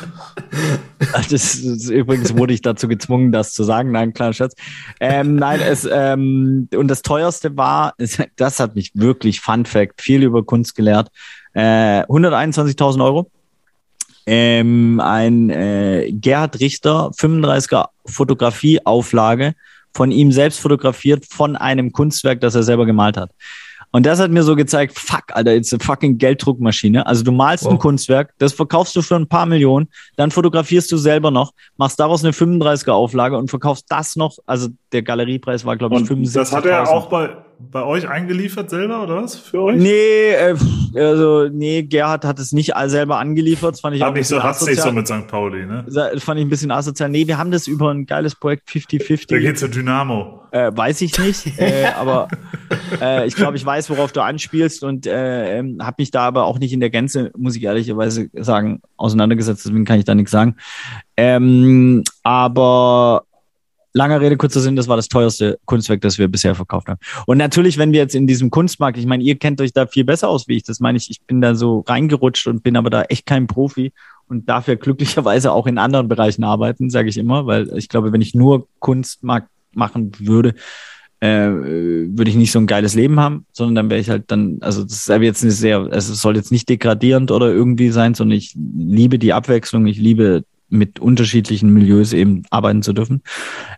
[0.99, 3.91] das ist, übrigens wurde ich dazu gezwungen, das zu sagen.
[3.91, 4.53] Nein, kleiner Schatz.
[4.99, 7.95] Ähm, nein, es, ähm, und das teuerste war,
[8.35, 11.09] das hat mich wirklich, Fun Fact, viel über Kunst gelehrt,
[11.53, 13.31] äh, 121.000 Euro.
[14.27, 19.55] Ähm, ein äh, Gerhard Richter 35er Fotografieauflage
[19.95, 23.31] von ihm selbst fotografiert von einem Kunstwerk, das er selber gemalt hat.
[23.91, 27.05] Und das hat mir so gezeigt, fuck, Alter, it's a fucking Gelddruckmaschine.
[27.05, 27.71] Also du malst wow.
[27.71, 29.87] ein Kunstwerk, das verkaufst du für ein paar Millionen,
[30.17, 34.37] dann fotografierst du selber noch, machst daraus eine 35er Auflage und verkaufst das noch.
[34.45, 36.41] Also der Galeriepreis war, glaube ich, 75.
[36.41, 39.35] Das hat er auch bei, bei euch eingeliefert selber oder was?
[39.35, 39.77] Für euch?
[39.77, 40.55] Nee, äh,
[40.95, 43.73] also nee, Gerhard hat es nicht selber angeliefert.
[43.73, 45.27] Das fand ich hat auch nicht so, hat's nicht so mit St.
[45.27, 45.85] Pauli, ne?
[45.87, 47.09] Das fand ich ein bisschen asozial.
[47.09, 49.27] Nee, wir haben das über ein geiles Projekt 50-50.
[49.27, 50.41] Der geht zu Dynamo.
[50.51, 52.27] Äh, weiß ich nicht, äh, aber
[53.01, 56.45] äh, ich glaube, ich weiß, worauf du anspielst und äh, ähm, habe mich da aber
[56.45, 59.65] auch nicht in der Gänze, muss ich ehrlicherweise sagen, auseinandergesetzt.
[59.65, 60.55] Deswegen kann ich da nichts sagen.
[61.17, 63.25] Ähm, aber
[63.95, 66.99] Langer Rede, kurzer Sinn, das war das teuerste Kunstwerk, das wir bisher verkauft haben.
[67.27, 70.03] Und natürlich, wenn wir jetzt in diesem Kunstmarkt, ich meine, ihr kennt euch da viel
[70.03, 72.89] besser aus wie ich, das meine ich, ich bin da so reingerutscht und bin aber
[72.89, 73.93] da echt kein Profi
[74.27, 78.11] und darf ja glücklicherweise auch in anderen Bereichen arbeiten, sage ich immer, weil ich glaube,
[78.11, 80.55] wenn ich nur Kunstmarkt machen würde,
[81.21, 84.57] äh, würde ich nicht so ein geiles Leben haben, sondern dann wäre ich halt dann,
[84.59, 87.91] also das ist aber jetzt nicht sehr, also es soll jetzt nicht degradierend oder irgendwie
[87.91, 90.43] sein, sondern ich liebe die Abwechslung, ich liebe
[90.75, 93.21] mit unterschiedlichen Milieus eben arbeiten zu dürfen.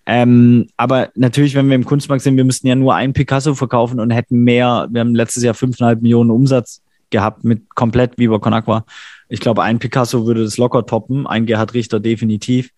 [0.06, 4.00] Ähm, aber natürlich, wenn wir im Kunstmarkt sind, wir müssten ja nur ein Picasso verkaufen
[4.00, 4.88] und hätten mehr.
[4.91, 8.86] Wir haben letztes Jahr fünfeinhalb Millionen Umsatz gehabt mit komplett Viva Con Aqua.
[9.30, 12.72] Ich glaube, ein Picasso würde das locker toppen, ein Gerhard Richter definitiv.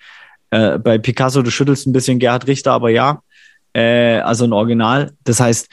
[0.51, 3.21] Äh, bei Picasso, du schüttelst ein bisschen Gerhard Richter, aber ja,
[3.73, 5.11] äh, also ein Original.
[5.23, 5.67] Das heißt,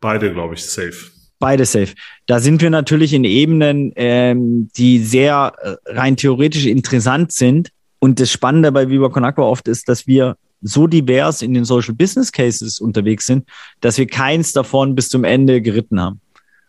[0.00, 1.10] beide, glaube ich, safe.
[1.38, 1.94] Beide safe.
[2.26, 7.70] Da sind wir natürlich in Ebenen, ähm, die sehr äh, rein theoretisch interessant sind.
[8.04, 11.64] Und das Spannende bei Viva Con Aqua oft ist, dass wir so divers in den
[11.64, 13.48] Social Business Cases unterwegs sind,
[13.80, 16.20] dass wir keins davon bis zum Ende geritten haben.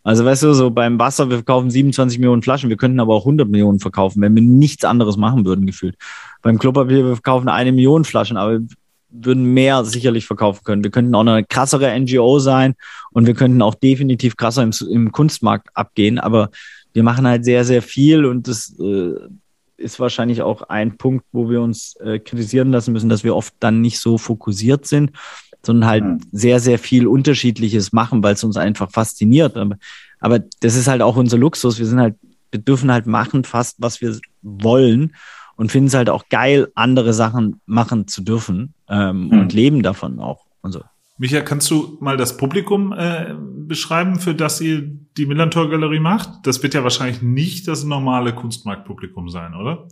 [0.03, 3.23] Also weißt du, so beim Wasser, wir verkaufen 27 Millionen Flaschen, wir könnten aber auch
[3.23, 5.97] 100 Millionen verkaufen, wenn wir nichts anderes machen würden, gefühlt.
[6.41, 8.61] Beim Klopapier, wir verkaufen eine Million Flaschen, aber
[9.09, 10.85] würden mehr sicherlich verkaufen können.
[10.85, 12.75] Wir könnten auch eine krassere NGO sein
[13.11, 16.49] und wir könnten auch definitiv krasser im, im Kunstmarkt abgehen, aber
[16.93, 19.15] wir machen halt sehr, sehr viel und das äh,
[19.77, 23.53] ist wahrscheinlich auch ein Punkt, wo wir uns äh, kritisieren lassen müssen, dass wir oft
[23.59, 25.11] dann nicht so fokussiert sind,
[25.65, 26.19] sondern halt mhm.
[26.31, 29.57] sehr, sehr viel Unterschiedliches machen, weil es uns einfach fasziniert.
[29.57, 29.77] Aber,
[30.19, 31.79] aber das ist halt auch unser Luxus.
[31.79, 32.15] Wir sind halt,
[32.51, 35.15] wir dürfen halt machen fast, was wir wollen
[35.55, 39.39] und finden es halt auch geil, andere Sachen machen zu dürfen ähm, mhm.
[39.39, 40.81] und leben davon auch und so.
[41.17, 44.83] Micha, kannst du mal das Publikum äh, beschreiben, für das ihr
[45.17, 46.29] die Millantor Galerie macht?
[46.43, 49.87] Das wird ja wahrscheinlich nicht das normale Kunstmarktpublikum sein, oder?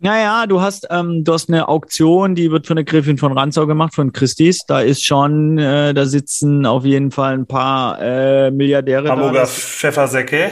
[0.00, 3.66] Naja, du hast, ähm, du hast eine Auktion, die wird von der Gräfin von Ranzau
[3.66, 4.66] gemacht, von Christis.
[4.66, 9.08] Da ist schon, äh, da sitzen auf jeden Fall ein paar äh, Milliardäre.
[9.08, 10.50] Hamburger Pfeffersäcke?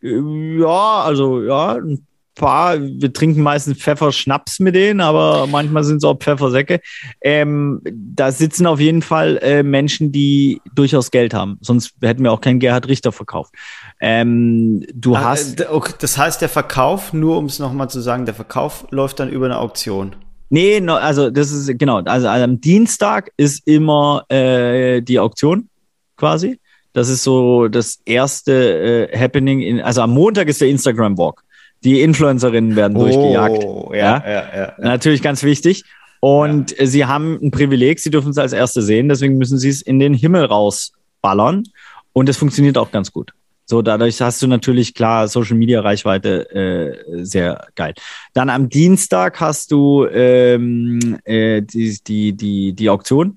[0.00, 2.07] Ja, also ja, ein
[2.38, 6.80] paar, wir trinken meistens Pfefferschnaps mit denen, aber manchmal sind es auch Pfeffersäcke.
[7.20, 11.58] Ähm, da sitzen auf jeden Fall äh, Menschen, die durchaus Geld haben.
[11.60, 13.52] Sonst hätten wir auch keinen Gerhard Richter verkauft.
[14.00, 15.68] Ähm, du ah, hast.
[15.68, 19.28] Okay, das heißt, der Verkauf, nur um es nochmal zu sagen, der Verkauf läuft dann
[19.28, 20.16] über eine Auktion.
[20.50, 21.98] Nee, no, also das ist genau.
[21.98, 25.68] Also, also am Dienstag ist immer äh, die Auktion
[26.16, 26.58] quasi.
[26.94, 29.60] Das ist so das erste äh, Happening.
[29.60, 31.44] In, also am Montag ist der Instagram Walk.
[31.84, 33.62] Die Influencerinnen werden oh, durchgejagt.
[33.62, 35.84] Ja, ja, ja, ja, Natürlich ganz wichtig.
[36.20, 36.86] Und ja.
[36.86, 39.98] sie haben ein Privileg, sie dürfen es als Erste sehen, deswegen müssen sie es in
[39.98, 41.64] den Himmel rausballern.
[42.12, 43.32] Und es funktioniert auch ganz gut.
[43.70, 47.92] So, dadurch hast du natürlich klar Social Media Reichweite äh, sehr geil.
[48.32, 53.36] Dann am Dienstag hast du ähm, äh, die, die, die, die Auktion.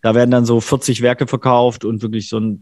[0.00, 2.60] Da werden dann so 40 Werke verkauft und wirklich so ein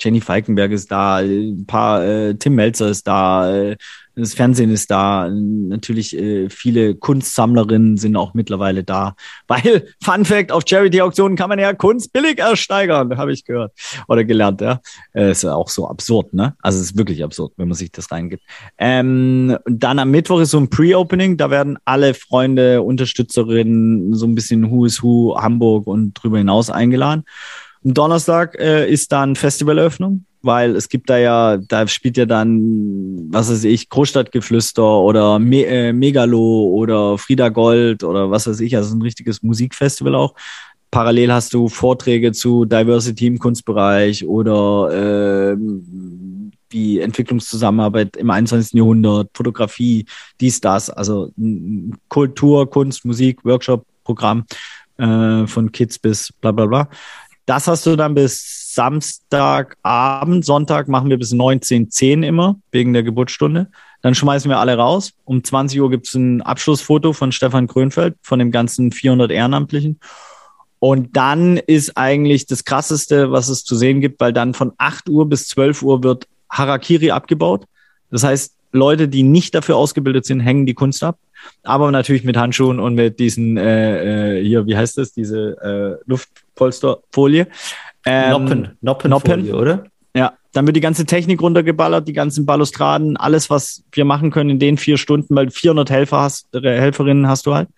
[0.00, 3.76] Jenny Falkenberg ist da, ein paar äh, Tim Melzer ist da, äh,
[4.16, 9.14] das Fernsehen ist da, natürlich äh, viele Kunstsammlerinnen sind auch mittlerweile da,
[9.46, 13.72] weil Fun Fact auf Charity-Auktionen kann man ja Kunst billig ersteigern, habe ich gehört
[14.08, 14.80] oder gelernt, ja.
[15.12, 16.54] Äh, ist ja auch so absurd, ne?
[16.60, 18.42] Also es ist wirklich absurd, wenn man sich das reingibt.
[18.78, 24.34] Ähm, dann am Mittwoch ist so ein Pre-Opening, da werden alle Freunde, Unterstützerinnen, so ein
[24.34, 27.24] bisschen Who is Who Hamburg und drüber hinaus eingeladen.
[27.84, 33.28] Am Donnerstag äh, ist dann Festivaleröffnung, weil es gibt da ja, da spielt ja dann,
[33.30, 38.76] was weiß ich, Großstadtgeflüster oder Me äh, Megalo oder Frieda Gold oder was weiß ich,
[38.76, 40.34] also ein richtiges Musikfestival auch.
[40.90, 45.56] Parallel hast du Vorträge zu Diversity im Kunstbereich oder äh,
[46.70, 48.72] wie Entwicklungszusammenarbeit im 21.
[48.72, 50.06] Jahrhundert, Fotografie,
[50.40, 51.32] dies, das, also
[52.08, 54.44] Kultur, Kunst, Musik, Workshop, Programm
[54.98, 56.88] äh, von Kids bis bla bla bla.
[57.50, 63.72] Das hast du dann bis Samstagabend, Sonntag machen wir bis 19.10 immer, wegen der Geburtsstunde.
[64.02, 65.14] Dann schmeißen wir alle raus.
[65.24, 69.98] Um 20 Uhr gibt es ein Abschlussfoto von Stefan Krönfeld, von dem ganzen 400 Ehrenamtlichen.
[70.78, 75.08] Und dann ist eigentlich das Krasseste, was es zu sehen gibt, weil dann von 8
[75.08, 77.64] Uhr bis 12 Uhr wird Harakiri abgebaut.
[78.12, 81.18] Das heißt, Leute, die nicht dafür ausgebildet sind, hängen die Kunst ab.
[81.62, 86.02] Aber natürlich mit Handschuhen und mit diesen, äh, äh, hier, wie heißt das, diese äh,
[86.06, 87.48] Luftpolsterfolie.
[88.06, 89.54] Ähm, Noppen, Noppenfolie, Noppen.
[89.54, 89.84] oder?
[90.14, 94.50] Ja, dann wird die ganze Technik runtergeballert, die ganzen Balustraden, alles, was wir machen können
[94.50, 97.68] in den vier Stunden, weil 400 Helfer hast, äh, Helferinnen hast du halt.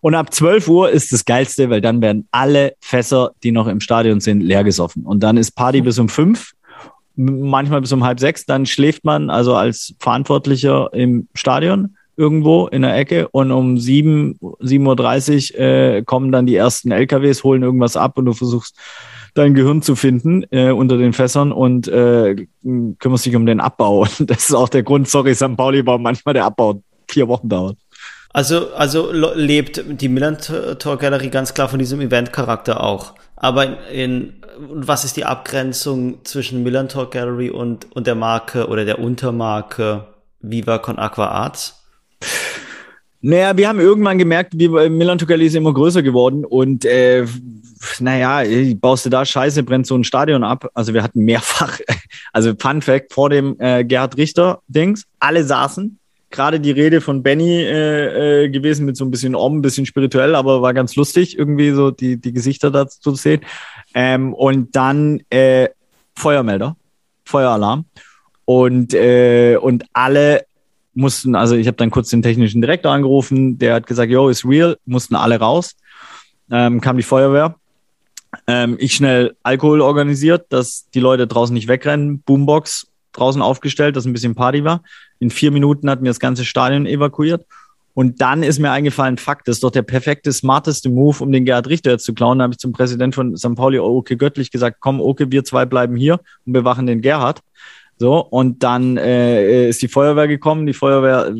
[0.00, 3.80] Und ab 12 Uhr ist das Geilste, weil dann werden alle Fässer, die noch im
[3.80, 5.04] Stadion sind, leer gesoffen.
[5.04, 6.52] Und dann ist Party bis um fünf,
[7.16, 8.46] manchmal bis um halb sechs.
[8.46, 14.38] Dann schläft man also als Verantwortlicher im Stadion irgendwo in der Ecke und um sieben,
[14.60, 18.76] 7.30 Uhr äh, kommen dann die ersten LKWs, holen irgendwas ab und du versuchst
[19.34, 22.46] dein Gehirn zu finden äh, unter den Fässern und äh,
[22.98, 24.02] kümmerst dich um den Abbau.
[24.02, 25.56] Und das ist auch der Grund, sorry, St.
[25.56, 27.78] Pauli, warum manchmal der Abbau vier Wochen dauert.
[28.32, 33.14] Also, also lebt die Millantor Gallery ganz klar von diesem Event-Charakter auch.
[33.34, 38.98] Aber in, was ist die Abgrenzung zwischen Millantor Gallery und, und der Marke oder der
[38.98, 40.04] Untermarke
[40.40, 41.79] Viva Con Aqua Arts?
[43.22, 47.26] Naja, wir haben irgendwann gemerkt, wie Millantor Gallery ist immer größer geworden und äh,
[47.98, 48.42] naja,
[48.76, 50.70] baust du da Scheiße, brennt so ein Stadion ab.
[50.74, 51.78] Also wir hatten mehrfach,
[52.32, 55.98] also Fun Fact, vor dem äh, Gerhard Richter-Dings, alle saßen
[56.30, 59.86] gerade die Rede von Benny äh, äh, gewesen mit so ein bisschen Om, ein bisschen
[59.86, 63.40] spirituell, aber war ganz lustig, irgendwie so die, die Gesichter dazu zu sehen.
[63.94, 65.68] Ähm, und dann äh,
[66.14, 66.76] Feuermelder,
[67.24, 67.84] Feueralarm.
[68.44, 70.44] Und, äh, und alle
[71.00, 74.44] mussten, also ich habe dann kurz den technischen Direktor angerufen, der hat gesagt, yo, ist
[74.44, 75.76] real, mussten alle raus.
[76.50, 77.56] Ähm, kam die Feuerwehr.
[78.46, 84.04] Ähm, ich schnell Alkohol organisiert, dass die Leute draußen nicht wegrennen, Boombox draußen aufgestellt, dass
[84.04, 84.82] ein bisschen Party war.
[85.18, 87.44] In vier Minuten hatten wir das ganze Stadion evakuiert.
[87.92, 91.44] Und dann ist mir eingefallen, Fakt, das ist doch der perfekte, smarteste Move, um den
[91.44, 92.38] Gerhard Richter zu klauen.
[92.38, 93.56] Da habe ich zum Präsident von St.
[93.56, 97.40] Pauli, Oke Göttlich, gesagt, komm, Oke, wir zwei bleiben hier und bewachen den Gerhard.
[98.00, 100.64] So, und dann äh, ist die Feuerwehr gekommen.
[100.64, 101.34] Die Feuerwehr,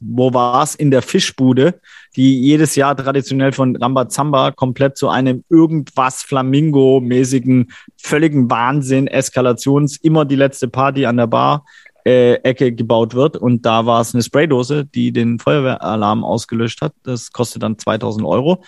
[0.00, 0.74] wo war's?
[0.74, 1.80] In der Fischbude,
[2.16, 10.26] die jedes Jahr traditionell von Rambazamba komplett zu einem irgendwas Flamingo-mäßigen, völligen Wahnsinn, Eskalations, immer
[10.26, 11.64] die letzte Party an der Bar.
[12.04, 16.92] Äh, Ecke gebaut wird und da war es eine Spraydose, die den Feuerwehralarm ausgelöscht hat.
[17.04, 18.64] Das kostet dann 2000 Euro.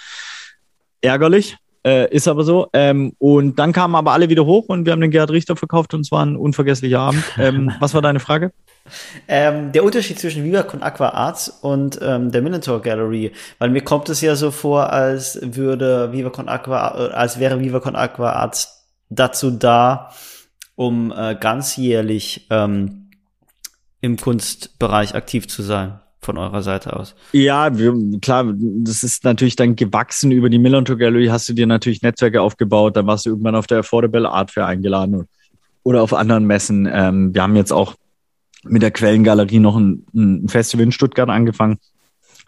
[1.00, 2.68] Ärgerlich, äh, ist aber so.
[2.72, 5.94] Ähm, und dann kamen aber alle wieder hoch und wir haben den Gerhard Richter verkauft
[5.94, 7.24] und es war ein unvergesslicher Abend.
[7.38, 8.52] Ähm, was war deine Frage?
[9.28, 13.82] Ähm, der Unterschied zwischen Viva Con Aqua Arts und ähm, der Minotaur Gallery, weil mir
[13.82, 17.96] kommt es ja so vor, als würde Viva Con Aqua, äh, als wäre Viva Con
[17.96, 20.10] Aqua Arts dazu da,
[20.74, 23.10] um äh, ganzjährlich ähm,
[24.00, 27.14] im Kunstbereich aktiv zu sein von eurer Seite aus?
[27.32, 30.30] Ja, wir, klar, das ist natürlich dann gewachsen.
[30.30, 32.96] Über die Millantor Gallery hast du dir natürlich Netzwerke aufgebaut.
[32.96, 35.28] Dann warst du irgendwann auf der Affordable Art Fair eingeladen
[35.82, 36.88] oder auf anderen Messen.
[36.90, 37.94] Ähm, wir haben jetzt auch
[38.64, 41.78] mit der Quellengalerie noch ein, ein Festival in Stuttgart angefangen.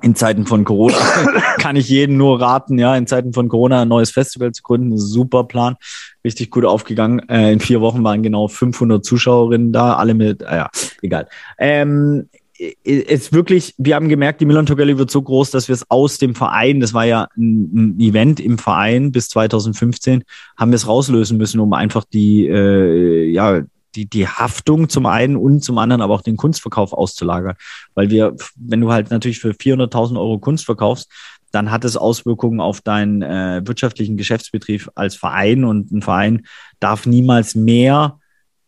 [0.02, 0.96] In Zeiten von Corona
[1.58, 4.98] kann ich jedem nur raten, ja, in Zeiten von Corona ein neues Festival zu gründen.
[4.98, 5.76] Super Plan.
[6.22, 7.26] Richtig gut aufgegangen.
[7.30, 10.70] Äh, in vier Wochen waren genau 500 Zuschauerinnen da, alle mit, äh, ja,
[11.00, 11.28] egal.
[11.58, 15.90] Ähm, ist wirklich, wir haben gemerkt, die Milan Togelli wird so groß, dass wir es
[15.90, 20.24] aus dem Verein, das war ja ein, ein, Event im Verein bis 2015,
[20.56, 23.62] haben wir es rauslösen müssen, um einfach die, äh, ja,
[23.94, 27.56] die, die Haftung zum einen und zum anderen aber auch den Kunstverkauf auszulagern.
[27.94, 31.10] Weil wir, wenn du halt natürlich für 400.000 Euro Kunst verkaufst,
[31.50, 36.46] dann hat es Auswirkungen auf deinen äh, wirtschaftlichen Geschäftsbetrieb als Verein und ein Verein
[36.80, 38.18] darf niemals mehr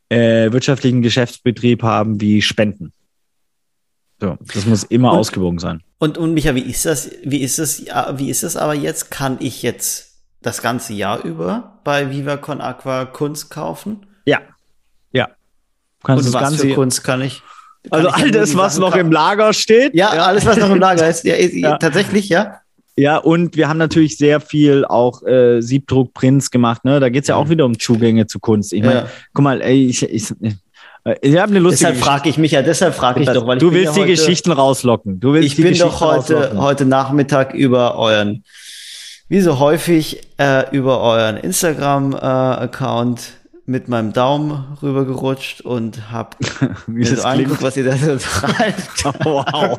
[0.08, 2.92] äh, wirtschaftlichen Geschäftsbetrieb haben wie Spenden.
[4.20, 5.82] So, das muss immer und, ausgewogen sein.
[5.98, 7.84] Und, und Micha, wie ist das, wie ist das,
[8.16, 9.10] wie ist das aber jetzt?
[9.10, 14.06] Kann ich jetzt das ganze Jahr über bei Viva Con Aqua Kunst kaufen?
[14.24, 14.40] Ja.
[15.12, 15.28] Ja.
[16.02, 17.42] Kannst und was ganze für Kunst kann ich?
[17.90, 19.94] Kann also ich all das, was noch im Lager steht.
[19.94, 21.24] Ja, ja, alles, was noch im Lager ist.
[21.24, 21.78] Ja, ja.
[21.78, 22.60] Tatsächlich, ja.
[22.96, 26.84] Ja, und wir haben natürlich sehr viel auch äh, Siebdruck, Prints gemacht.
[26.84, 26.98] Ne?
[26.98, 27.50] Da geht's ja auch mhm.
[27.50, 28.72] wieder um Zugänge zu Kunst.
[28.72, 30.34] Ich meine, guck mal, ey, ich, ich,
[31.20, 33.72] ich habe eine lustige Deshalb frage ich mich ja, deshalb frage ich doch, weil du
[33.72, 35.20] willst die heute, Geschichten rauslocken.
[35.20, 38.44] Du willst ich bin doch heute heute Nachmittag über euren
[39.28, 42.68] wie so häufig äh, über euren Instagram äh,
[43.68, 46.36] mit meinem Daumen rübergerutscht und hab
[46.86, 49.04] Wie das angeguckt, was ihr da so treibt.
[49.24, 49.78] Wow.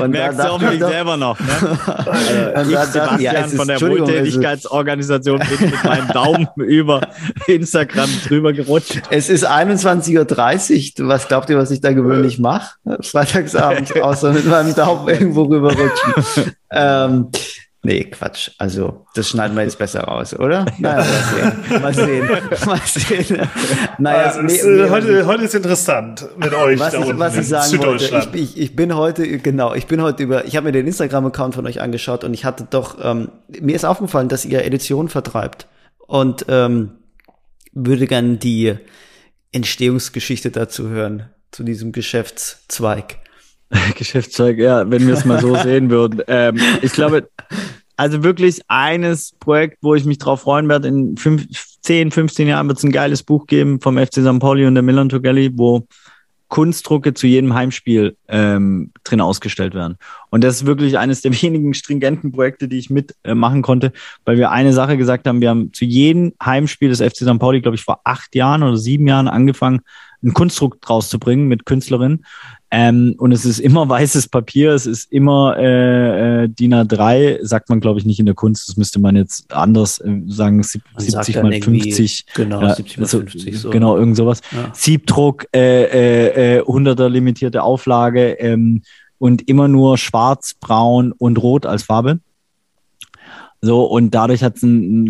[0.00, 1.38] Und Merkst du auch doch- selber noch.
[1.38, 1.46] Ne?
[2.56, 7.02] Und Ich, ja, Sebastian es ist- von der Wohltätigkeitsorganisation bin mit meinem Daumen über
[7.46, 9.02] Instagram drüber gerutscht.
[9.10, 11.08] Es ist 21.30 Uhr.
[11.08, 12.76] Was glaubt ihr, was ich da gewöhnlich mache?
[13.02, 16.54] Freitagsabends, außer mit meinem Daumen irgendwo rüberrutschen.
[16.72, 17.28] ähm,
[17.82, 18.50] nee, Quatsch.
[18.58, 20.66] Also, das schneiden wir jetzt besser raus, oder?
[20.78, 21.04] Naja,
[21.80, 22.26] mal sehen.
[22.26, 22.66] Mal sehen.
[22.66, 23.48] Mal sehen.
[23.98, 27.18] Naja, also, nee, äh, nee, heute, heute ist interessant mit euch was da ich, unten
[27.18, 30.56] was ich sagen wollte, ich, ich, ich bin heute, genau, ich bin heute über, ich
[30.56, 34.28] habe mir den Instagram-Account von euch angeschaut und ich hatte doch, ähm, mir ist aufgefallen,
[34.28, 35.66] dass ihr Editionen vertreibt
[36.06, 36.98] und ähm,
[37.72, 38.76] würde gern die
[39.52, 43.18] Entstehungsgeschichte dazu hören, zu diesem Geschäftszweig.
[43.96, 46.22] Geschäftszeug, ja, wenn wir es mal so sehen würden.
[46.26, 47.28] Ähm, ich glaube,
[47.98, 51.46] also wirklich eines Projekt, wo ich mich drauf freuen werde, in fünf,
[51.82, 54.38] 10, 15 Jahren wird es ein geiles Buch geben vom FC St.
[54.38, 55.84] Pauli und der Milan Togelli, wo
[56.46, 59.96] Kunstdrucke zu jedem Heimspiel ähm, drin ausgestellt werden.
[60.30, 63.92] Und das ist wirklich eines der wenigen stringenten Projekte, die ich mitmachen äh, konnte,
[64.24, 67.38] weil wir eine Sache gesagt haben, wir haben zu jedem Heimspiel des FC St.
[67.40, 69.80] Pauli, glaube ich, vor acht Jahren oder sieben Jahren angefangen,
[70.22, 72.24] einen Kunstdruck draus zu bringen mit Künstlerinnen.
[72.70, 77.70] Ähm, und es ist immer weißes Papier, es ist immer äh, äh, DIN A3, sagt
[77.70, 80.82] man, glaube ich, nicht in der Kunst, das müsste man jetzt anders äh, sagen, sieb-
[80.94, 82.26] Man sagt 70 dann mal irgendwie, 50.
[82.34, 83.58] Genau, Ja, 70 mal also, 50.
[83.58, 83.70] So.
[83.70, 84.40] Genau, irgend sowas.
[84.52, 84.70] Ja.
[84.74, 88.82] Siebdruck, äh, äh, äh, 100er limitierte Auflage ähm,
[89.18, 92.20] und immer nur schwarz, braun und rot als Farbe.
[93.60, 94.60] So, und dadurch hat es,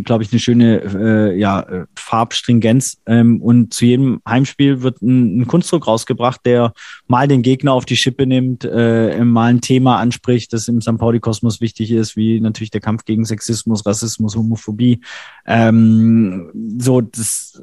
[0.05, 2.99] glaube ich, eine schöne äh, ja, äh, Farbstringenz.
[3.05, 6.73] Ähm, und zu jedem Heimspiel wird ein, ein Kunstdruck rausgebracht, der
[7.07, 10.97] mal den Gegner auf die Schippe nimmt, äh, mal ein Thema anspricht, das im St.
[10.97, 15.01] Pauli-Kosmos wichtig ist, wie natürlich der Kampf gegen Sexismus, Rassismus, Homophobie.
[15.47, 17.63] Ähm, so, das,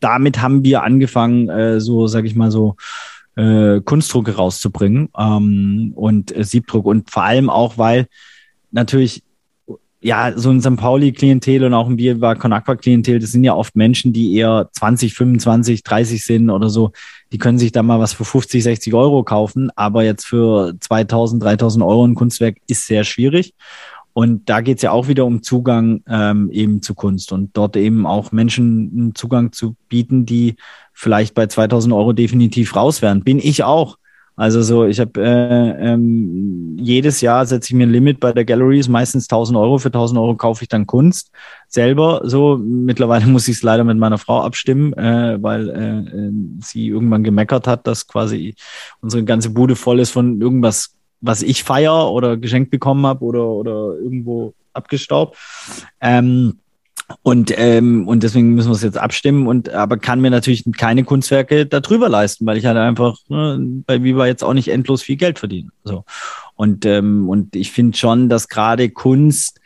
[0.00, 2.76] damit haben wir angefangen, äh, so, sag ich mal so,
[3.36, 8.06] äh, Kunstdrucke rauszubringen ähm, und äh, Siebdruck und vor allem auch, weil
[8.70, 9.22] natürlich
[10.02, 10.76] ja, so ein St.
[10.76, 15.14] Pauli-Klientel und auch ein Viva Con Aqua-Klientel, das sind ja oft Menschen, die eher 20,
[15.14, 16.90] 25, 30 sind oder so.
[17.32, 21.42] Die können sich da mal was für 50, 60 Euro kaufen, aber jetzt für 2000,
[21.42, 23.54] 3000 Euro ein Kunstwerk ist sehr schwierig.
[24.12, 28.04] Und da geht's ja auch wieder um Zugang ähm, eben zu Kunst und dort eben
[28.04, 30.56] auch Menschen einen Zugang zu bieten, die
[30.92, 33.22] vielleicht bei 2000 Euro definitiv raus wären.
[33.22, 33.96] Bin ich auch.
[34.34, 38.44] Also so, ich habe äh, ähm, jedes Jahr setze ich mir ein Limit bei der
[38.44, 39.78] Gallery, ist meistens 1000 Euro.
[39.78, 41.30] Für 1000 Euro kaufe ich dann Kunst
[41.68, 42.22] selber.
[42.24, 46.88] So mittlerweile muss ich es leider mit meiner Frau abstimmen, äh, weil äh, äh, sie
[46.88, 48.54] irgendwann gemeckert hat, dass quasi
[49.00, 53.46] unsere ganze Bude voll ist von irgendwas, was ich feier oder geschenkt bekommen habe oder
[53.46, 55.36] oder irgendwo abgestaubt.
[56.00, 56.58] Ähm,
[57.22, 61.04] und, ähm, und deswegen müssen wir es jetzt abstimmen und aber kann mir natürlich keine
[61.04, 65.16] Kunstwerke darüber leisten, weil ich halt einfach ne, bei Viva jetzt auch nicht endlos viel
[65.16, 65.70] Geld verdiene.
[65.84, 66.04] So.
[66.54, 69.60] Und, ähm, und ich finde schon, dass gerade Kunst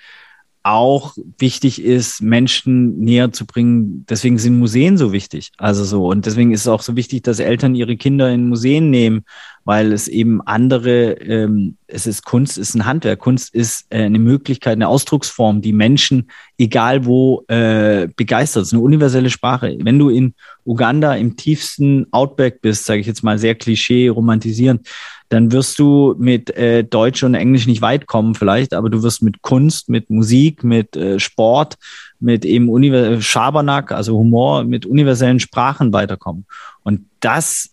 [0.66, 4.04] auch wichtig ist, Menschen näher zu bringen.
[4.08, 5.52] Deswegen sind Museen so wichtig.
[5.58, 6.08] Also so.
[6.08, 9.24] Und deswegen ist es auch so wichtig, dass Eltern ihre Kinder in Museen nehmen,
[9.64, 13.20] weil es eben andere, ähm, es ist Kunst, ist ein Handwerk.
[13.20, 18.62] Kunst ist äh, eine Möglichkeit, eine Ausdrucksform, die Menschen, egal wo, äh, begeistert.
[18.62, 19.76] Es ist eine universelle Sprache.
[19.80, 24.88] Wenn du in Uganda im tiefsten Outback bist, sage ich jetzt mal sehr klischee romantisierend,
[25.28, 29.22] dann wirst du mit äh, Deutsch und Englisch nicht weit kommen vielleicht, aber du wirst
[29.22, 31.76] mit Kunst, mit Musik, mit äh, Sport,
[32.20, 36.46] mit eben Univers Schabernack, also Humor, mit universellen Sprachen weiterkommen.
[36.82, 37.70] Und das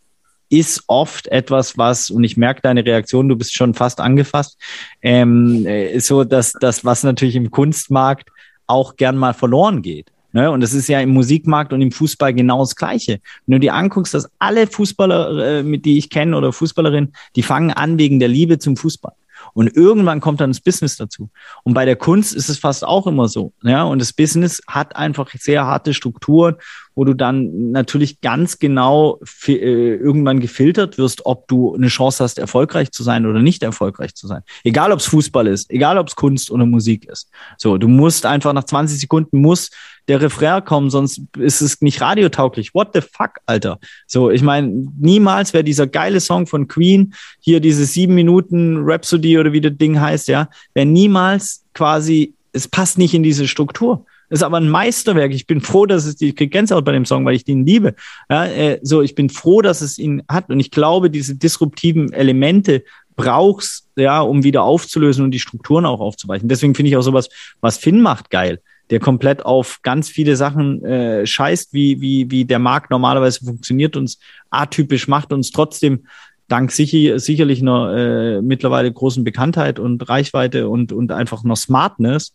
[0.49, 4.57] ist oft etwas, was, und ich merke deine Reaktion, du bist schon fast angefasst,
[5.01, 8.29] ähm, äh, so, dass das, was natürlich im Kunstmarkt
[8.67, 10.11] auch gern mal verloren geht.
[10.33, 10.51] Ne?
[10.51, 13.19] Und das ist ja im Musikmarkt und im Fußball genau das Gleiche.
[13.45, 17.43] Wenn du dir anguckst, dass alle Fußballer, äh, mit die ich kenne oder Fußballerinnen, die
[17.43, 19.13] fangen an wegen der Liebe zum Fußball.
[19.53, 21.29] Und irgendwann kommt dann das Business dazu.
[21.63, 23.53] Und bei der Kunst ist es fast auch immer so.
[23.61, 26.55] Ja, und das Business hat einfach sehr harte Strukturen,
[26.95, 32.37] wo du dann natürlich ganz genau äh, irgendwann gefiltert wirst, ob du eine Chance hast,
[32.37, 34.43] erfolgreich zu sein oder nicht erfolgreich zu sein.
[34.63, 37.29] Egal, ob es Fußball ist, egal, ob es Kunst oder Musik ist.
[37.57, 39.71] So, du musst einfach nach 20 Sekunden muss
[40.07, 42.73] der Refrain kommen, sonst ist es nicht radiotauglich.
[42.73, 43.79] What the fuck, Alter?
[44.07, 44.67] So, ich meine,
[44.99, 49.77] niemals wäre dieser geile Song von Queen, hier diese sieben Minuten Rhapsody oder wie das
[49.77, 54.05] Ding heißt, ja, wäre niemals quasi, es passt nicht in diese Struktur.
[54.29, 55.31] Ist aber ein Meisterwerk.
[55.31, 57.67] Ich bin froh, dass es die, ich krieg Gänsehaut bei dem Song, weil ich den
[57.67, 57.93] liebe.
[58.29, 60.49] Ja, äh, so, ich bin froh, dass es ihn hat.
[60.49, 62.83] Und ich glaube, diese disruptiven Elemente
[63.15, 66.49] brauchst, ja, um wieder aufzulösen und die Strukturen auch aufzuweichen.
[66.49, 67.29] Deswegen finde ich auch sowas,
[67.61, 68.59] was Finn macht, geil.
[68.89, 73.95] Der komplett auf ganz viele Sachen äh, scheißt, wie, wie, wie der Markt normalerweise funktioniert,
[73.95, 74.19] uns
[74.49, 76.05] atypisch macht, uns trotzdem
[76.47, 82.33] dank sicher, sicherlich einer äh, mittlerweile großen Bekanntheit und Reichweite und, und einfach noch Smartness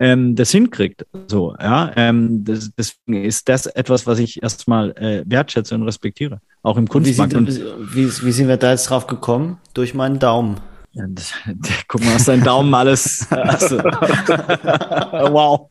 [0.00, 1.04] ähm, das hinkriegt.
[1.26, 1.90] So, ja.
[1.96, 6.40] Ähm, das, deswegen ist das etwas, was ich erstmal äh, wertschätze und respektiere.
[6.62, 7.34] Auch im Kunstmarkt.
[7.34, 9.58] Wie sind, wie, wie sind wir da jetzt drauf gekommen?
[9.74, 10.58] Durch meinen Daumen.
[10.92, 11.04] Ja,
[11.86, 13.26] guck mal, was dein Daumen alles.
[13.30, 13.78] Also,
[15.32, 15.70] wow.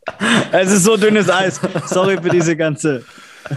[0.52, 1.60] Es ist so dünnes Eis.
[1.88, 3.04] Sorry für diese ganze.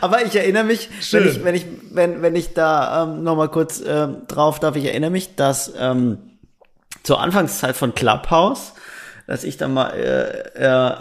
[0.00, 3.82] Aber ich erinnere mich, wenn ich, wenn ich, wenn, wenn ich da ähm, nochmal kurz
[3.86, 6.18] ähm, drauf darf, ich erinnere mich, dass ähm,
[7.02, 8.72] zur Anfangszeit von Clubhouse,
[9.26, 10.94] dass ich dann mal äh, äh,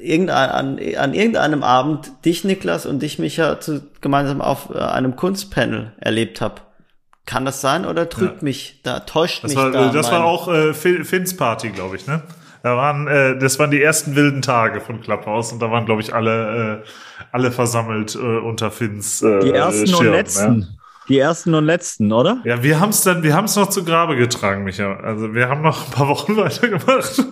[0.00, 5.16] irgendein, an, an irgendeinem Abend dich, Niklas, und dich, Micha, zu, gemeinsam auf äh, einem
[5.16, 6.62] Kunstpanel erlebt habe.
[7.26, 8.44] Kann das sein oder trügt ja.
[8.44, 9.90] mich da, täuscht das mich war, da?
[9.90, 12.22] Das war auch äh, Finns Party, glaube ich, ne?
[12.62, 16.02] Da waren, äh, das waren die ersten wilden Tage von Clubhouse und da waren, glaube
[16.02, 16.88] ich, alle, äh,
[17.32, 19.22] alle versammelt äh, unter Finns.
[19.22, 20.60] Äh, die ersten Schirm, und letzten.
[20.62, 20.66] Ja?
[21.08, 22.40] Die ersten und letzten, oder?
[22.44, 24.96] Ja, wir haben es dann, wir haben es noch zu Grabe getragen, Micha.
[24.96, 27.24] Also wir haben noch ein paar Wochen weitergemacht.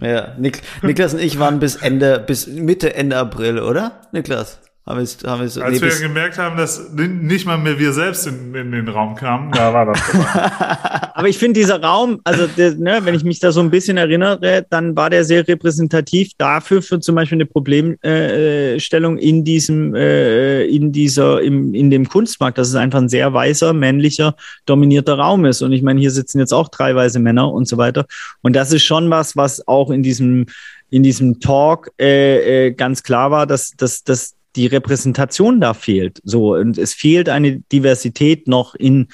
[0.00, 4.02] Ja, Nik Niklas und ich waren bis Ende, bis Mitte, Ende April, oder?
[4.12, 4.60] Niklas?
[4.86, 7.94] Haben wir, haben wir so, Als nee, wir gemerkt haben, dass nicht mal mehr wir
[7.94, 9.98] selbst in, in den Raum kamen, da war das.
[11.14, 13.96] Aber ich finde dieser Raum, also der, ne, wenn ich mich da so ein bisschen
[13.96, 19.94] erinnere, dann war der sehr repräsentativ dafür für zum Beispiel eine Problemstellung äh, in diesem,
[19.94, 25.14] äh, in dieser, im, in dem Kunstmarkt, dass es einfach ein sehr weißer, männlicher, dominierter
[25.14, 25.62] Raum ist.
[25.62, 28.04] Und ich meine, hier sitzen jetzt auch drei weiße Männer und so weiter.
[28.42, 30.44] Und das ist schon was, was auch in diesem
[30.90, 36.20] in diesem Talk äh, äh, ganz klar war, dass, dass, dass die Repräsentation da fehlt.
[36.24, 39.08] So, und es fehlt eine Diversität noch in,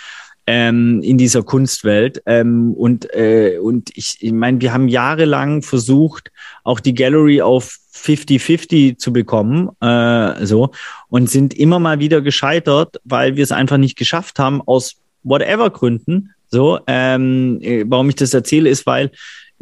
[0.46, 2.22] ähm, in dieser Kunstwelt.
[2.26, 6.30] Ähm, und, äh, und ich, ich meine, wir haben jahrelang versucht,
[6.64, 10.70] auch die Gallery auf 50-50 zu bekommen, äh, so,
[11.08, 15.70] und sind immer mal wieder gescheitert, weil wir es einfach nicht geschafft haben, aus whatever
[15.70, 16.34] Gründen.
[16.48, 19.12] So, ähm, äh, warum ich das erzähle, ist, weil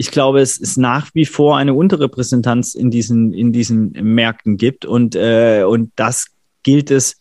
[0.01, 4.85] ich glaube, es ist nach wie vor eine Unterrepräsentanz in diesen, in diesen Märkten gibt
[4.85, 6.29] und, äh, und das
[6.63, 7.17] gilt es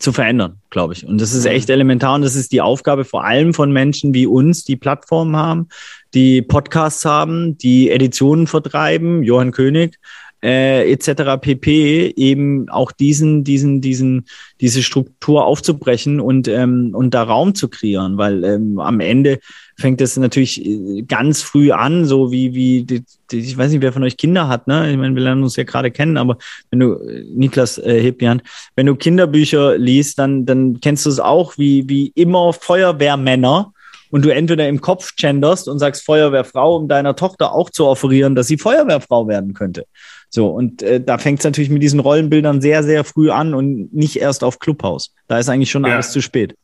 [0.00, 1.06] zu verändern, glaube ich.
[1.06, 4.26] Und das ist echt elementar und das ist die Aufgabe vor allem von Menschen wie
[4.26, 5.68] uns, die Plattformen haben,
[6.14, 10.00] die Podcasts haben, die Editionen vertreiben, Johann König,
[10.44, 11.40] äh, etc.
[11.40, 12.12] pp.
[12.16, 14.26] eben auch diesen, diesen, diesen,
[14.60, 19.40] diese Struktur aufzubrechen und ähm, und da Raum zu kreieren, weil ähm, am Ende
[19.78, 23.80] fängt es natürlich äh, ganz früh an, so wie, wie, die, die, ich weiß nicht,
[23.80, 24.90] wer von euch Kinder hat, ne?
[24.90, 26.36] Ich meine, wir lernen uns ja gerade kennen, aber
[26.70, 28.42] wenn du, äh, Niklas äh, Hebjan,
[28.76, 33.72] wenn du Kinderbücher liest, dann, dann kennst du es auch, wie, wie immer Feuerwehrmänner
[34.10, 38.34] und du entweder im Kopf genderst und sagst Feuerwehrfrau, um deiner Tochter auch zu offerieren,
[38.34, 39.86] dass sie Feuerwehrfrau werden könnte.
[40.34, 43.94] So, und äh, da fängt es natürlich mit diesen Rollenbildern sehr, sehr früh an und
[43.94, 45.14] nicht erst auf Clubhaus.
[45.28, 45.94] Da ist eigentlich schon ja.
[45.94, 46.56] alles zu spät.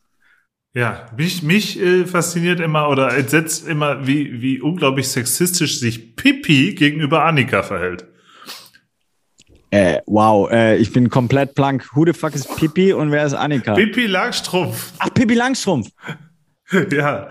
[0.73, 6.75] Ja, mich, mich äh, fasziniert immer oder entsetzt immer, wie, wie unglaublich sexistisch sich Pippi
[6.75, 8.07] gegenüber Annika verhält.
[9.69, 11.95] Äh, wow, äh, ich bin komplett blank.
[11.95, 13.73] Who the fuck ist Pippi und wer ist Annika?
[13.73, 14.91] Pippi Langstrumpf.
[14.99, 15.87] Ach, Pippi Langstrumpf.
[16.91, 17.29] ja,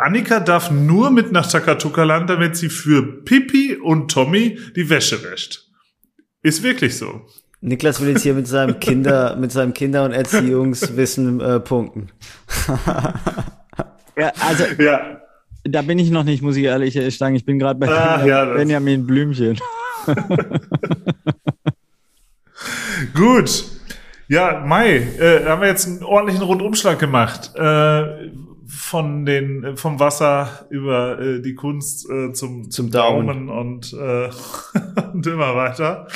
[0.00, 5.71] Annika darf nur mit nach Takatuka-Land, damit sie für Pippi und Tommy die Wäsche wäscht.
[6.42, 7.22] Ist wirklich so.
[7.60, 12.08] Niklas will jetzt hier mit seinem Kinder, mit seinem Kinder- und Erziehungswissen äh, punkten.
[14.16, 15.20] ja, also ja.
[15.62, 17.36] da bin ich noch nicht, muss ich ehrlich sagen.
[17.36, 19.60] Ich bin gerade bei ah, ja, Benjamin Blümchen.
[23.14, 23.64] Gut.
[24.26, 27.52] Ja, Mai, äh, haben wir jetzt einen ordentlichen Rundumschlag gemacht.
[27.54, 28.30] Äh,
[28.74, 34.30] von den vom Wasser über äh, die Kunst äh, zum, zum Daumen, Daumen und, äh,
[35.12, 36.06] und immer weiter.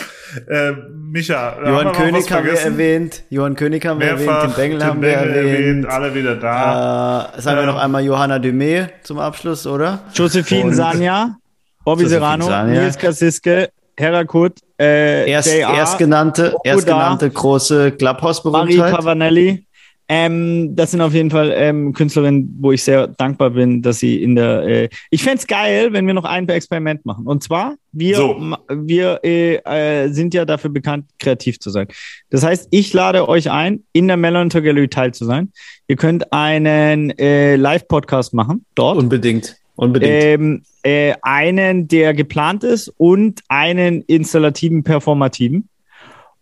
[0.48, 4.84] Äh, Micha, Johann haben König haben wir erwähnt, Johann König haben wir erwähnt, Tim Bengel
[4.84, 7.34] haben wir erwähnt, erwähnt, alle wieder da.
[7.36, 10.00] Äh, sagen wir noch einmal Johanna Dumé zum Abschluss, oder?
[10.14, 11.36] Josephine Sanja,
[11.84, 12.80] Bobby Josephine Serrano, Sanja.
[12.80, 18.78] Nils Kassiske, Herakut, äh, Erst, erstgenannte, erstgenannte große Clubhouse-Berühmtheit.
[18.78, 19.65] Marie Pavanelli.
[20.08, 24.22] Ähm, das sind auf jeden Fall ähm, Künstlerinnen, wo ich sehr dankbar bin, dass sie
[24.22, 24.62] in der.
[24.62, 27.26] Äh, ich fände geil, wenn wir noch ein Experiment machen.
[27.26, 28.56] Und zwar, wir, so.
[28.68, 31.88] wir äh, äh, sind ja dafür bekannt, kreativ zu sein.
[32.30, 35.50] Das heißt, ich lade euch ein, in der Melontor Gallery teil zu sein.
[35.88, 38.98] Ihr könnt einen äh, Live-Podcast machen dort.
[38.98, 39.56] Unbedingt.
[39.74, 40.12] Unbedingt.
[40.12, 45.68] Ähm, äh, einen, der geplant ist und einen installativen, performativen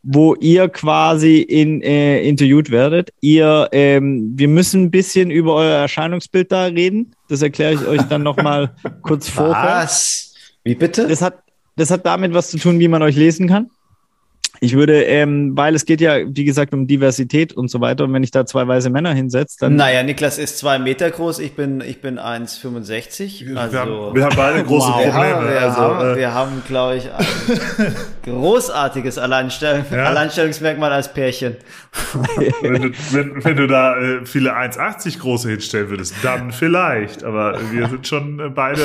[0.04, 3.10] wo ihr quasi in, äh, interviewt werdet.
[3.20, 7.12] Ihr, ähm, wir müssen ein bisschen über euer Erscheinungsbild da reden.
[7.28, 9.50] Das erkläre ich euch dann nochmal kurz vor.
[9.50, 10.34] Was?
[10.62, 11.08] Wie bitte?
[11.08, 11.38] Das hat,
[11.76, 13.70] das hat damit was zu tun, wie man euch lesen kann.
[14.60, 18.04] Ich würde, ähm, weil es geht ja, wie gesagt, um Diversität und so weiter.
[18.04, 19.76] Und wenn ich da zwei weiße Männer hinsetze, dann.
[19.76, 23.56] Naja, Niklas ist zwei Meter groß, ich bin, ich bin 1,65.
[23.56, 25.04] Also, wir, haben, wir haben beide große Wow.
[25.04, 25.34] wir Probleme.
[25.34, 27.94] haben, wir also, haben, äh, wir haben glaube ich, ein
[28.24, 30.04] großartiges Alleinstell Ja.
[30.04, 31.56] Alleinstellungsmerkmal als Pärchen.
[32.62, 37.24] wenn, du, wenn, wenn du da äh, viele 1,80 große hinstellen würdest, dann vielleicht.
[37.24, 38.82] Aber wir sind schon äh, beide,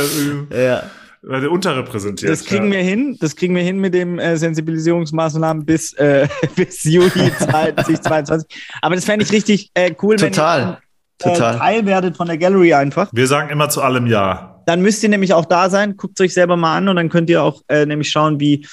[0.52, 0.84] äh, Ja.
[1.22, 2.32] Beide unterrepräsentiert.
[2.32, 2.74] Das kriegen ja.
[2.74, 3.18] wir hin.
[3.20, 7.10] Das kriegen wir hin mit dem äh, Sensibilisierungsmaßnahmen bis, äh, bis Juli
[7.40, 8.48] 2022.
[8.82, 10.62] Aber das fände ich richtig äh, cool, Total.
[10.62, 11.56] wenn ihr Total.
[11.56, 13.10] äh, Teil werdet von der Gallery einfach.
[13.12, 14.62] Wir sagen immer zu allem Ja.
[14.66, 15.98] Dann müsst ihr nämlich auch da sein.
[15.98, 18.68] Guckt euch selber mal an und dann könnt ihr auch äh, nämlich schauen, wie.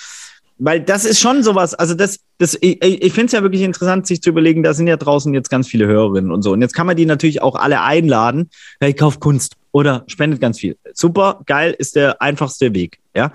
[0.58, 4.06] Weil das ist schon sowas, also das, das, ich, ich finde es ja wirklich interessant,
[4.06, 6.52] sich zu überlegen, da sind ja draußen jetzt ganz viele Hörerinnen und so.
[6.52, 8.48] Und jetzt kann man die natürlich auch alle einladen.
[8.80, 10.78] Hey, kauft Kunst oder spendet ganz viel.
[10.94, 12.98] Super, geil, ist der einfachste Weg.
[13.14, 13.30] Ja.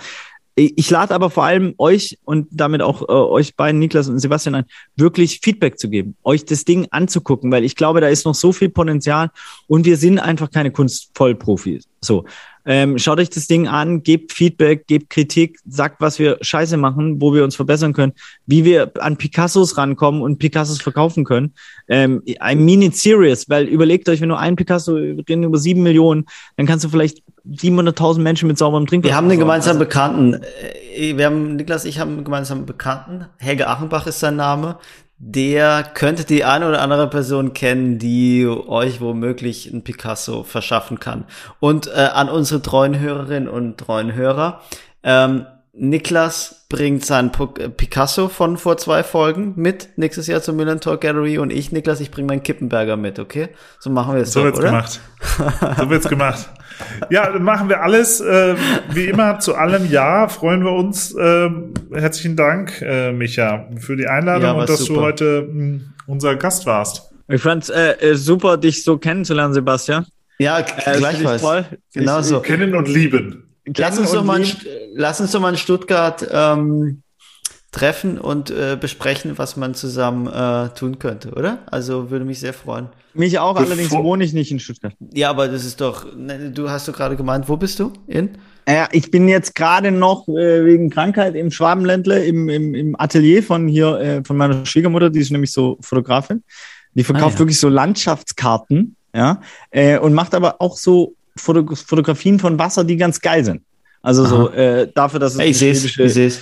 [0.56, 4.56] Ich lade aber vor allem euch und damit auch äh, euch beiden, Niklas und Sebastian,
[4.56, 4.66] ein,
[4.96, 8.52] wirklich Feedback zu geben, euch das Ding anzugucken, weil ich glaube, da ist noch so
[8.52, 9.30] viel Potenzial
[9.68, 11.88] und wir sind einfach keine Kunstvollprofis.
[12.02, 12.26] So,
[12.66, 17.22] ähm, schaut euch das Ding an, gebt Feedback, gebt Kritik, sagt, was wir scheiße machen,
[17.22, 18.14] wo wir uns verbessern können,
[18.46, 21.54] wie wir an Picassos rankommen und Picassos verkaufen können.
[21.88, 25.58] Ähm, I mean it serious, weil überlegt euch, wenn du einen Picasso, wir reden über
[25.58, 26.26] sieben Millionen,
[26.58, 30.42] dann kannst du vielleicht 700.000 Menschen mit sauberem Trinkwasser Wir haben einen gemeinsamen Bekannten.
[30.96, 33.26] Äh, Wir haben, Niklas, ich haben einen gemeinsamen Bekannten.
[33.38, 34.78] Helge Achenbach ist sein Name.
[35.24, 41.26] Der könnte die eine oder andere Person kennen, die euch womöglich ein Picasso verschaffen kann.
[41.60, 44.62] Und äh, an unsere treuen Hörerinnen und treuen Hörer.
[45.04, 50.56] Ähm, Niklas bringt sein Pu- äh, Picasso von vor zwei Folgen mit nächstes Jahr zur
[50.56, 53.50] Milan Talk Gallery und ich, Niklas, ich bringe meinen Kippenberger mit, okay?
[53.80, 54.68] So machen wir es So doch, wird's oder?
[54.70, 55.00] gemacht.
[55.78, 56.50] So wird's gemacht.
[57.10, 58.58] Ja, dann machen wir alles, ähm,
[58.94, 61.16] wie immer, zu allem Ja, freuen wir uns.
[61.20, 65.00] Ähm, herzlichen Dank, äh, Micha, für die Einladung Ja, und dass super.
[65.00, 67.12] du heute mh, unser Gast warst.
[67.28, 70.06] Ich fand's äh, äh, super, dich so kennenzulernen, Sebastian.
[70.38, 71.42] Ja, Äh, gleichfalls.
[71.42, 71.66] toll.
[71.94, 72.40] Genau Ich- so.
[72.40, 73.44] Kennen und lieben.
[73.78, 74.42] Lass uns, und doch mal
[74.96, 77.04] lass uns doch mal in Stuttgart ähm,
[77.72, 81.60] treffen und äh, besprechen, was man zusammen äh, tun könnte, oder?
[81.68, 82.88] Also würde mich sehr freuen.
[83.14, 84.94] Mich auch, Bevor- allerdings wohne ich nicht in Stuttgart.
[85.14, 87.94] Ja, aber das ist doch, ne, du hast doch gerade gemeint, wo bist du?
[88.08, 88.32] In?
[88.68, 93.42] Ja, ich bin jetzt gerade noch äh, wegen Krankheit im Schwabenländle im, im, im Atelier
[93.42, 96.44] von hier, äh, von meiner Schwiegermutter, die ist nämlich so Fotografin.
[96.94, 97.40] Die verkauft Ah, ja.
[97.40, 99.40] wirklich so Landschaftskarten, ja,
[99.72, 103.62] äh, und macht aber auch so Foto Fotografien von Wasser, die ganz geil sind.
[104.02, 106.42] Also so äh, dafür, dass es Hey, ich sehe es, schwäbische- ich sehe es.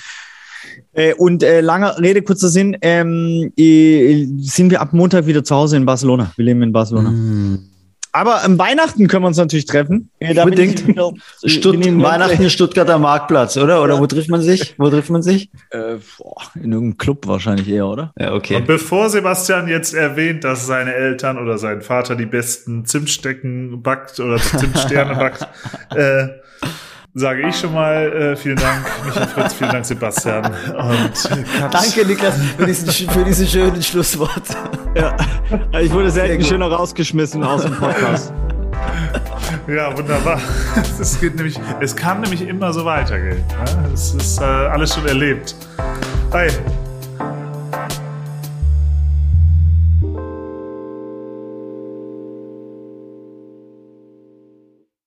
[0.94, 5.56] Äh, und äh, langer Rede, kurzer Sinn, ähm, äh, sind wir ab Montag wieder zu
[5.56, 6.32] Hause in Barcelona.
[6.36, 7.14] Wir leben in Barcelona.
[8.12, 10.10] Aber am Weihnachten können wir uns natürlich treffen.
[10.18, 10.88] Äh, da Unbedingt.
[10.88, 11.12] wieder-
[11.72, 13.84] bin in- Weihnachten Stuttgarter Marktplatz, oder?
[13.84, 14.74] Oder wo trifft man sich?
[14.80, 15.52] Wo trifft man sich?
[15.70, 18.12] Äh, boah, in irgendeinem Club wahrscheinlich eher, oder?
[18.18, 18.56] Ja, okay.
[18.56, 24.20] Und bevor Sebastian jetzt erwähnt, dass seine Eltern oder sein Vater die besten Zimtstecken backt
[24.20, 25.48] oder Zimtsterne backt,
[25.96, 26.30] äh,
[27.14, 30.46] sage ich schon mal äh, vielen Dank, Michael Fritz, vielen Dank, Sebastian.
[30.46, 31.14] Und
[31.60, 34.44] Kat- Danke, Niklas, für diesen, für diese schönen Schlusswort.
[34.96, 35.16] Ja.
[35.80, 38.34] Ich wurde Sehr selten schöner rausgeschmissen aus dem Podcast.
[39.68, 40.40] Ja, wunderbar.
[41.00, 43.44] Es geht nämlich, es kann nämlich immer so weitergehen.
[43.48, 43.90] Ne?
[43.94, 45.56] Es ist äh, alles schon erlebt.
[46.32, 46.48] Hi,